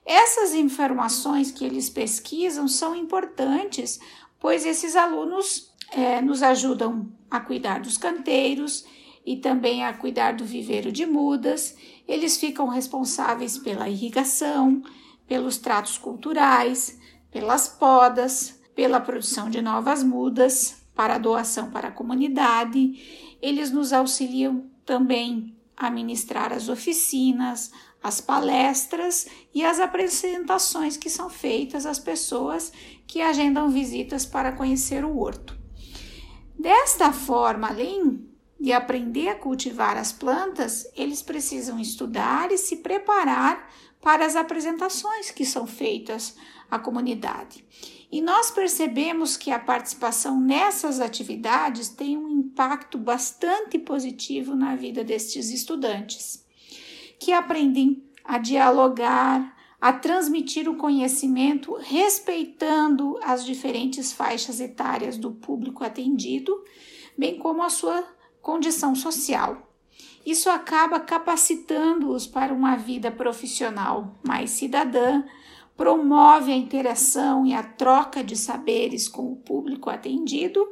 Essas 0.06 0.54
informações 0.54 1.52
que 1.52 1.66
eles 1.66 1.90
pesquisam 1.90 2.68
são 2.68 2.96
importantes, 2.96 4.00
pois 4.40 4.66
esses 4.66 4.96
alunos 4.96 5.74
é, 5.92 6.22
nos 6.22 6.44
ajudam 6.44 7.12
a 7.30 7.40
cuidar 7.40 7.80
dos 7.80 7.98
canteiros 7.98 8.86
e 9.26 9.38
também 9.38 9.84
a 9.84 9.94
cuidar 9.94 10.34
do 10.34 10.46
viveiro 10.46 10.92
de 10.92 11.06
mudas. 11.06 11.76
Eles 12.08 12.38
ficam 12.38 12.68
responsáveis 12.68 13.58
pela 13.58 13.90
irrigação, 13.90 14.84
pelos 15.28 15.58
tratos 15.58 15.98
culturais, 15.98 17.00
pelas 17.32 17.68
podas, 17.68 18.62
pela 18.76 19.00
produção 19.00 19.50
de 19.50 19.62
novas 19.62 20.04
mudas 20.04 20.86
para 20.94 21.18
doação 21.18 21.72
para 21.72 21.88
a 21.88 21.92
comunidade. 21.92 23.38
Eles 23.42 23.72
nos 23.72 23.92
auxiliam 23.92 24.70
também 24.86 25.56
a 25.76 25.90
ministrar 25.90 26.54
as 26.54 26.70
oficinas, 26.70 27.72
as 28.06 28.22
palestras 28.22 29.26
e 29.52 29.66
as 29.66 29.80
apresentações 29.80 30.96
que 30.96 31.10
são 31.10 31.28
feitas 31.28 31.88
às 31.88 31.98
pessoas 31.98 32.72
que 33.08 33.20
agendam 33.20 33.68
visitas 33.72 34.28
para 34.28 34.52
conhecer 34.52 35.04
o 35.04 35.18
horto. 35.18 35.58
Desta 36.56 37.12
forma, 37.12 37.68
além 37.68 38.24
de 38.60 38.72
aprender 38.72 39.30
a 39.30 39.36
cultivar 39.36 39.98
as 39.98 40.12
plantas, 40.12 40.88
eles 40.96 41.24
precisam 41.24 41.80
estudar 41.80 42.52
e 42.52 42.60
se 42.60 42.76
preparar 42.78 43.72
para 44.00 44.24
as 44.24 44.36
apresentações 44.36 45.32
que 45.32 45.44
são 45.44 45.66
feitas 45.66 46.36
à 46.70 46.78
comunidade. 46.78 47.66
E 48.12 48.22
nós 48.22 48.52
percebemos 48.52 49.36
que 49.36 49.50
a 49.50 49.58
participação 49.58 50.40
nessas 50.40 51.00
atividades 51.00 51.90
tem 51.90 52.16
um 52.16 52.30
impacto 52.30 53.00
bastante 53.00 53.80
positivo 53.80 54.54
na 54.54 54.76
vida 54.76 55.04
destes 55.04 55.50
estudantes, 55.50 56.45
que 57.26 57.34
aprendem 57.34 58.04
a 58.24 58.38
dialogar, 58.38 59.58
a 59.82 59.92
transmitir 59.92 60.70
o 60.70 60.78
conhecimento 60.78 61.74
respeitando 61.74 63.18
as 63.24 63.44
diferentes 63.44 64.14
faixas 64.14 64.60
etárias 64.60 65.18
do 65.18 65.32
público 65.32 65.84
atendido, 65.84 66.64
bem 67.18 67.40
como 67.40 67.64
a 67.64 67.70
sua 67.72 68.04
condição 68.44 68.94
social. 68.94 69.74
Isso 70.24 70.52
acaba 70.52 71.00
capacitando-os 71.00 72.28
para 72.28 72.54
uma 72.54 72.76
vida 72.76 73.10
profissional 73.10 74.20
mais 74.24 74.52
cidadã, 74.52 75.24
promove 75.76 76.52
a 76.52 76.56
interação 76.56 77.44
e 77.44 77.56
a 77.56 77.64
troca 77.64 78.24
de 78.24 78.36
saberes 78.36 79.08
com 79.08 79.32
o 79.32 79.36
público 79.36 79.90
atendido, 79.90 80.64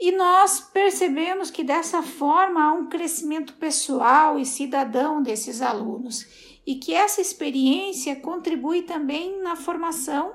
e 0.00 0.12
nós 0.12 0.60
percebemos 0.60 1.50
que 1.50 1.62
dessa 1.62 2.02
forma 2.02 2.64
há 2.64 2.72
um 2.72 2.88
crescimento 2.88 3.52
pessoal 3.54 4.38
e 4.38 4.46
cidadão 4.46 5.22
desses 5.22 5.60
alunos, 5.60 6.26
e 6.66 6.76
que 6.76 6.94
essa 6.94 7.20
experiência 7.20 8.16
contribui 8.16 8.82
também 8.82 9.42
na 9.42 9.56
formação 9.56 10.32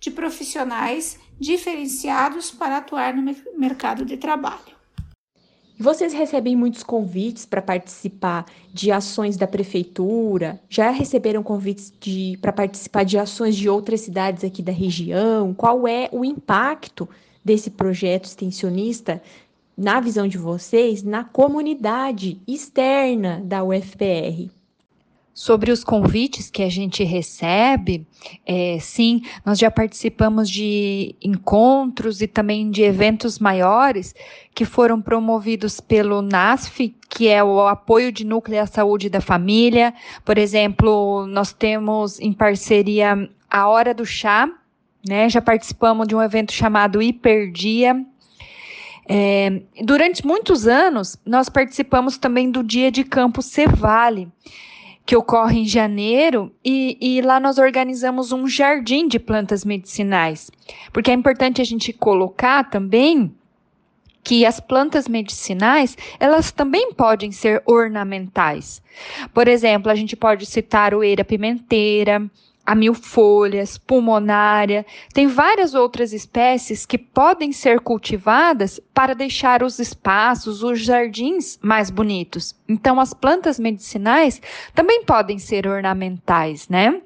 de 0.00 0.10
profissionais 0.10 1.18
diferenciados 1.38 2.50
para 2.50 2.78
atuar 2.78 3.14
no 3.14 3.22
mercado 3.56 4.04
de 4.04 4.16
trabalho. 4.16 4.72
Vocês 5.78 6.12
recebem 6.12 6.54
muitos 6.54 6.82
convites 6.82 7.44
para 7.44 7.60
participar 7.60 8.46
de 8.72 8.92
ações 8.92 9.36
da 9.36 9.46
prefeitura? 9.46 10.60
Já 10.68 10.90
receberam 10.90 11.42
convites 11.42 11.92
para 12.40 12.52
participar 12.52 13.04
de 13.04 13.18
ações 13.18 13.56
de 13.56 13.68
outras 13.68 14.00
cidades 14.00 14.44
aqui 14.44 14.62
da 14.62 14.72
região? 14.72 15.52
Qual 15.52 15.86
é 15.88 16.08
o 16.12 16.24
impacto 16.24 17.08
desse 17.44 17.70
projeto 17.70 18.26
extensionista, 18.26 19.22
na 19.76 20.00
visão 20.00 20.28
de 20.28 20.38
vocês, 20.38 21.02
na 21.02 21.24
comunidade 21.24 22.40
externa 22.46 23.40
da 23.44 23.64
UFPR? 23.64 24.50
Sobre 25.34 25.72
os 25.72 25.82
convites 25.82 26.50
que 26.50 26.62
a 26.62 26.68
gente 26.68 27.02
recebe, 27.04 28.06
é, 28.44 28.76
sim, 28.78 29.22
nós 29.46 29.58
já 29.58 29.70
participamos 29.70 30.48
de 30.48 31.16
encontros 31.22 32.20
e 32.20 32.26
também 32.26 32.70
de 32.70 32.82
eventos 32.82 33.38
maiores 33.38 34.14
que 34.54 34.66
foram 34.66 35.00
promovidos 35.00 35.80
pelo 35.80 36.20
NASF, 36.20 36.94
que 37.08 37.28
é 37.28 37.42
o 37.42 37.66
apoio 37.66 38.12
de 38.12 38.26
núcleo 38.26 38.60
à 38.60 38.66
saúde 38.66 39.08
da 39.08 39.22
família. 39.22 39.94
Por 40.22 40.36
exemplo, 40.36 41.26
nós 41.26 41.50
temos 41.50 42.20
em 42.20 42.34
parceria 42.34 43.26
a 43.50 43.68
Hora 43.68 43.94
do 43.94 44.04
Chá, 44.04 44.50
né? 45.06 45.28
Já 45.28 45.40
participamos 45.40 46.06
de 46.06 46.14
um 46.14 46.22
evento 46.22 46.52
chamado 46.52 47.02
Hiperdia, 47.02 48.04
é, 49.08 49.62
durante 49.82 50.24
muitos 50.26 50.66
anos, 50.66 51.18
nós 51.26 51.48
participamos 51.48 52.16
também 52.16 52.50
do 52.50 52.62
Dia 52.62 52.90
de 52.90 53.04
Campo 53.04 53.42
Cevale, 53.42 54.28
que 55.04 55.16
ocorre 55.16 55.60
em 55.60 55.66
janeiro, 55.66 56.52
e, 56.64 56.96
e, 57.00 57.20
lá 57.20 57.40
nós 57.40 57.58
organizamos 57.58 58.30
um 58.30 58.46
jardim 58.46 59.08
de 59.08 59.18
plantas 59.18 59.64
medicinais. 59.64 60.50
Porque 60.92 61.10
é 61.10 61.14
importante 61.14 61.60
a 61.60 61.64
gente 61.64 61.92
colocar 61.92 62.70
também 62.70 63.34
que 64.22 64.46
as 64.46 64.60
plantas 64.60 65.08
medicinais, 65.08 65.98
elas 66.20 66.52
também 66.52 66.92
podem 66.92 67.32
ser 67.32 67.60
ornamentais. 67.66 68.80
Por 69.34 69.48
exemplo, 69.48 69.90
a 69.90 69.96
gente 69.96 70.14
pode 70.14 70.46
citar 70.46 70.94
o 70.94 71.02
eira 71.02 71.24
pimenteira, 71.24 72.30
a 72.72 72.74
mil 72.74 72.94
folhas, 72.94 73.76
pulmonária, 73.76 74.86
tem 75.12 75.26
várias 75.26 75.74
outras 75.74 76.14
espécies 76.14 76.86
que 76.86 76.96
podem 76.96 77.52
ser 77.52 77.80
cultivadas 77.80 78.80
para 78.94 79.14
deixar 79.14 79.62
os 79.62 79.78
espaços, 79.78 80.62
os 80.62 80.80
jardins 80.80 81.58
mais 81.60 81.90
bonitos. 81.90 82.54
Então, 82.66 82.98
as 82.98 83.12
plantas 83.12 83.58
medicinais 83.58 84.40
também 84.74 85.04
podem 85.04 85.38
ser 85.38 85.66
ornamentais, 85.66 86.66
né? 86.70 87.02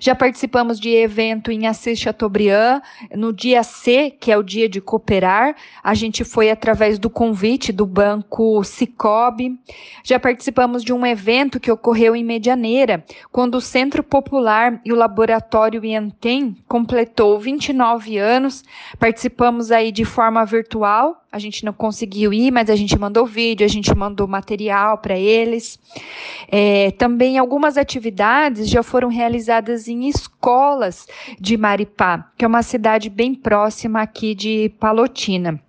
Já 0.00 0.14
participamos 0.14 0.78
de 0.78 0.90
evento 0.90 1.50
em 1.50 1.66
Assis 1.66 1.98
Chateaubriand, 1.98 2.80
no 3.14 3.32
dia 3.32 3.62
C, 3.62 4.10
que 4.10 4.30
é 4.30 4.36
o 4.38 4.42
dia 4.42 4.68
de 4.68 4.80
cooperar. 4.80 5.54
A 5.82 5.94
gente 5.94 6.24
foi 6.24 6.50
através 6.50 6.98
do 6.98 7.10
convite 7.10 7.72
do 7.72 7.86
Banco 7.86 8.62
Cicobi. 8.64 9.58
Já 10.02 10.18
participamos 10.18 10.82
de 10.82 10.92
um 10.92 11.04
evento 11.04 11.60
que 11.60 11.70
ocorreu 11.70 12.14
em 12.14 12.24
Medianeira, 12.24 13.04
quando 13.30 13.56
o 13.56 13.60
Centro 13.60 14.02
Popular 14.02 14.80
e 14.84 14.92
o 14.92 14.96
Laboratório 14.96 15.84
Iantem 15.84 16.56
completou 16.66 17.38
29 17.38 18.18
anos. 18.18 18.64
Participamos 18.98 19.70
aí 19.70 19.92
de 19.92 20.04
forma 20.04 20.44
virtual 20.44 21.22
a 21.30 21.38
gente 21.38 21.64
não 21.64 21.72
conseguiu 21.72 22.32
ir, 22.32 22.50
mas 22.50 22.70
a 22.70 22.76
gente 22.76 22.98
mandou 22.98 23.26
vídeo, 23.26 23.64
a 23.64 23.68
gente 23.68 23.94
mandou 23.94 24.26
material 24.26 24.98
para 24.98 25.16
eles. 25.18 25.78
É, 26.48 26.90
também 26.92 27.36
algumas 27.38 27.76
atividades 27.76 28.68
já 28.68 28.82
foram 28.82 29.08
realizadas 29.08 29.88
em 29.88 30.08
escolas 30.08 31.06
de 31.38 31.56
Maripá, 31.56 32.30
que 32.36 32.44
é 32.44 32.48
uma 32.48 32.62
cidade 32.62 33.10
bem 33.10 33.34
próxima 33.34 34.00
aqui 34.00 34.34
de 34.34 34.70
Palotina. 34.80 35.60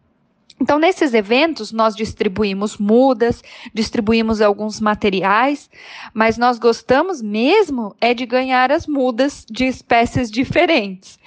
Então, 0.62 0.78
nesses 0.78 1.14
eventos, 1.14 1.72
nós 1.72 1.96
distribuímos 1.96 2.78
mudas, 2.78 3.42
distribuímos 3.74 4.42
alguns 4.42 4.80
materiais, 4.80 5.70
mas 6.14 6.38
nós 6.38 6.60
gostamos 6.60 7.22
mesmo 7.22 7.96
é 8.02 8.14
de 8.14 8.26
ganhar 8.26 8.72
as 8.72 8.86
mudas 8.86 9.46
de 9.50 9.66
espécies 9.66 10.30
diferentes. 10.30 11.18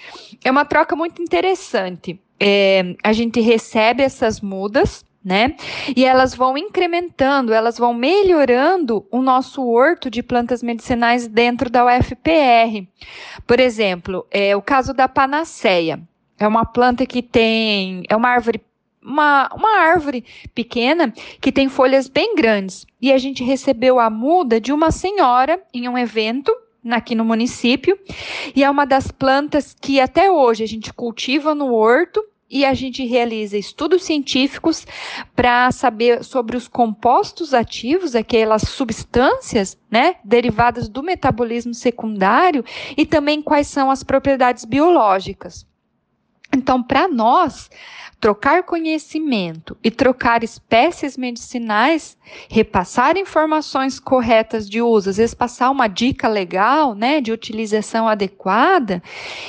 É 0.45 0.51
uma 0.51 0.64
troca 0.64 0.95
muito 0.95 1.23
interessante. 1.23 2.21
É, 2.38 2.95
a 3.03 3.12
gente 3.12 3.40
recebe 3.40 4.03
essas 4.03 4.40
mudas, 4.40 5.05
né? 5.25 5.55
E 5.97 6.05
elas 6.05 6.35
vão 6.35 6.59
incrementando, 6.59 7.53
elas 7.53 7.79
vão 7.79 7.95
melhorando 7.95 9.07
o 9.11 9.23
nosso 9.23 9.64
horto 9.64 10.11
de 10.11 10.23
plantas 10.23 10.62
medicinais 10.62 11.29
dentro 11.29 11.71
da 11.71 11.87
UFPR. 11.87 12.87
Por 13.47 13.61
exemplo, 13.61 14.27
é 14.31 14.55
o 14.57 14.61
caso 14.61 14.92
da 14.92 15.09
panaceia. 15.09 16.01
É 16.38 16.47
uma 16.47 16.64
planta 16.64 17.07
que 17.07 17.23
tem, 17.23 18.03
é 18.09 18.16
uma 18.16 18.29
árvore 18.29 18.61
uma, 19.03 19.51
uma 19.55 19.79
árvore 19.81 20.25
pequena 20.55 21.12
que 21.41 21.53
tem 21.53 21.69
folhas 21.69 22.09
bem 22.09 22.35
grandes. 22.35 22.87
E 23.01 23.12
a 23.12 23.19
gente 23.19 23.43
recebeu 23.43 23.99
a 23.99 24.09
muda 24.09 24.61
de 24.61 24.73
uma 24.73 24.91
senhora 24.91 25.61
em 25.75 25.88
um 25.88 25.99
evento 25.99 26.55
aqui 26.91 27.15
no 27.15 27.25
município. 27.25 27.99
E 28.55 28.62
é 28.65 28.71
uma 28.71 28.85
das 28.85 29.11
plantas 29.11 29.75
que 29.81 30.01
até 30.01 30.31
hoje 30.31 30.65
a 30.65 30.69
gente 30.69 30.93
cultiva 30.93 31.55
no 31.55 31.73
horto 31.75 32.23
e 32.53 32.67
a 32.67 32.75
gente 32.75 33.05
realiza 33.07 33.57
estudos 33.57 34.05
científicos 34.05 34.87
para 35.35 35.73
saber 35.73 36.23
sobre 36.23 36.55
os 36.55 36.69
compostos 36.69 37.55
ativos, 37.55 38.15
aquelas 38.15 38.62
substâncias, 38.62 39.79
né, 39.91 40.17
derivadas 40.23 40.87
do 40.87 41.03
metabolismo 41.03 41.73
secundário 41.73 42.62
e 42.95 43.07
também 43.07 43.41
quais 43.41 43.69
são 43.69 43.91
as 43.91 44.03
propriedades 44.03 44.67
biológicas. 44.67 45.67
Então, 46.55 46.83
para 46.83 47.09
nós, 47.09 47.71
trocar 48.23 48.62
conhecimento 48.62 49.77
e 49.83 49.91
trocar 49.91 50.45
espécies 50.45 51.17
medicinais, 51.17 52.17
repassar 52.49 53.17
informações 53.17 53.99
corretas 53.99 54.71
de 54.71 54.81
uso, 54.81 55.11
às 55.11 55.17
vezes 55.17 55.35
passar 55.35 55.71
uma 55.71 55.88
dica 55.88 56.29
legal, 56.29 56.95
né, 56.95 57.21
de 57.21 57.33
utilização 57.33 58.07
adequada, 58.07 59.03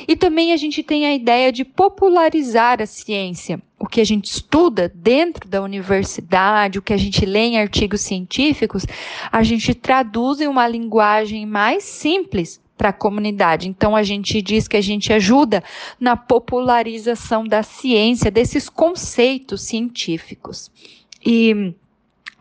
e 0.08 0.16
também 0.16 0.54
a 0.54 0.58
gente 0.58 0.82
tem 0.82 1.06
a 1.06 1.14
ideia 1.14 1.52
de 1.52 1.64
popularizar 1.64 2.82
a 2.82 2.88
ciência. 2.88 3.62
O 3.78 3.86
que 3.86 4.02
a 4.02 4.06
gente 4.06 4.32
estuda 4.32 4.92
dentro 4.96 5.48
da 5.48 5.62
universidade, 5.62 6.80
o 6.80 6.82
que 6.82 6.94
a 6.94 6.98
gente 6.98 7.28
lê 7.28 7.42
em 7.42 7.60
artigos 7.60 8.02
científicos, 8.02 8.88
a 9.32 9.44
gente 9.44 9.76
traduz 9.76 10.42
em 10.42 10.48
uma 10.48 10.68
linguagem 10.68 11.46
mais 11.46 11.84
simples 11.84 12.63
para 12.78 12.90
a 12.90 12.94
comunidade. 12.94 13.68
Então, 13.68 13.96
a 13.96 14.04
gente 14.04 14.42
diz 14.42 14.68
que 14.68 14.78
a 14.78 14.82
gente 14.82 15.14
ajuda 15.14 15.64
na 16.00 16.18
popularização 16.18 17.46
da 17.46 17.64
ciência, 17.64 18.32
desses 18.32 18.70
conceitos 18.70 19.62
científicos. 19.62 20.72
E 21.26 21.74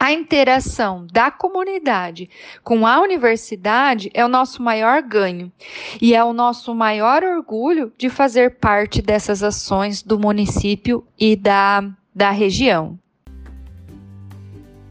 a 0.03 0.11
interação 0.13 1.07
da 1.13 1.31
comunidade 1.31 2.29
com 2.65 2.85
a 2.85 3.01
universidade 3.01 4.11
é 4.13 4.25
o 4.25 4.29
nosso 4.29 4.61
maior 4.61 5.01
ganho 5.01 5.53
e 6.01 6.13
é 6.13 6.25
o 6.25 6.33
nosso 6.33 6.75
maior 6.75 7.23
orgulho 7.23 7.93
de 7.97 8.11
fazer 8.11 8.57
parte 8.57 9.01
dessas 9.01 9.45
ações 9.45 10.03
do 10.03 10.19
município 10.19 11.07
e 11.17 11.37
da, 11.37 11.89
da 12.13 12.33
região. 12.33 12.99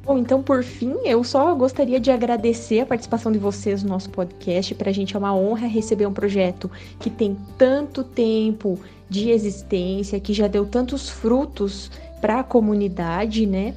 Bom, 0.03 0.17
então, 0.17 0.41
por 0.41 0.63
fim, 0.63 0.95
eu 1.03 1.23
só 1.23 1.53
gostaria 1.53 1.99
de 1.99 2.09
agradecer 2.09 2.79
a 2.79 2.85
participação 2.87 3.31
de 3.31 3.37
vocês 3.37 3.83
no 3.83 3.89
nosso 3.89 4.09
podcast. 4.09 4.73
Para 4.73 4.89
a 4.89 4.93
gente 4.93 5.15
é 5.15 5.19
uma 5.19 5.35
honra 5.35 5.67
receber 5.67 6.07
um 6.07 6.13
projeto 6.13 6.71
que 6.99 7.09
tem 7.09 7.37
tanto 7.55 8.03
tempo 8.03 8.79
de 9.07 9.29
existência, 9.29 10.19
que 10.19 10.33
já 10.33 10.47
deu 10.47 10.65
tantos 10.65 11.07
frutos 11.07 11.91
para 12.19 12.39
a 12.39 12.43
comunidade, 12.43 13.45
né? 13.45 13.75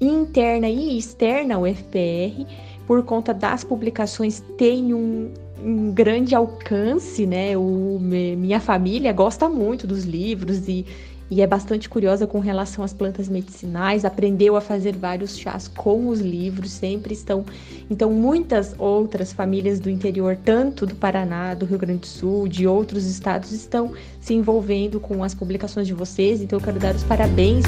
Interna 0.00 0.68
e 0.68 0.96
externa 0.96 1.56
ao 1.56 1.66
FPR, 1.66 2.46
por 2.86 3.02
conta 3.02 3.34
das 3.34 3.64
publicações, 3.64 4.44
tem 4.56 4.94
um, 4.94 5.32
um 5.60 5.90
grande 5.90 6.36
alcance, 6.36 7.26
né? 7.26 7.56
O, 7.56 7.98
minha 8.00 8.60
família 8.60 9.12
gosta 9.12 9.48
muito 9.48 9.88
dos 9.88 10.04
livros 10.04 10.68
e 10.68 10.86
e 11.30 11.42
é 11.42 11.46
bastante 11.46 11.88
curiosa 11.88 12.26
com 12.26 12.38
relação 12.38 12.84
às 12.84 12.92
plantas 12.92 13.28
medicinais, 13.28 14.04
aprendeu 14.04 14.56
a 14.56 14.60
fazer 14.60 14.96
vários 14.96 15.38
chás 15.38 15.68
com 15.68 16.08
os 16.08 16.20
livros, 16.20 16.70
sempre 16.70 17.14
estão. 17.14 17.44
Então, 17.90 18.10
muitas 18.10 18.74
outras 18.78 19.32
famílias 19.32 19.80
do 19.80 19.90
interior, 19.90 20.36
tanto 20.36 20.86
do 20.86 20.94
Paraná, 20.94 21.54
do 21.54 21.64
Rio 21.64 21.78
Grande 21.78 22.00
do 22.00 22.06
Sul, 22.06 22.48
de 22.48 22.66
outros 22.66 23.06
estados, 23.06 23.52
estão 23.52 23.92
se 24.20 24.34
envolvendo 24.34 25.00
com 25.00 25.24
as 25.24 25.34
publicações 25.34 25.86
de 25.86 25.94
vocês. 25.94 26.40
Então, 26.40 26.58
eu 26.58 26.64
quero 26.64 26.78
dar 26.78 26.94
os 26.94 27.04
parabéns. 27.04 27.64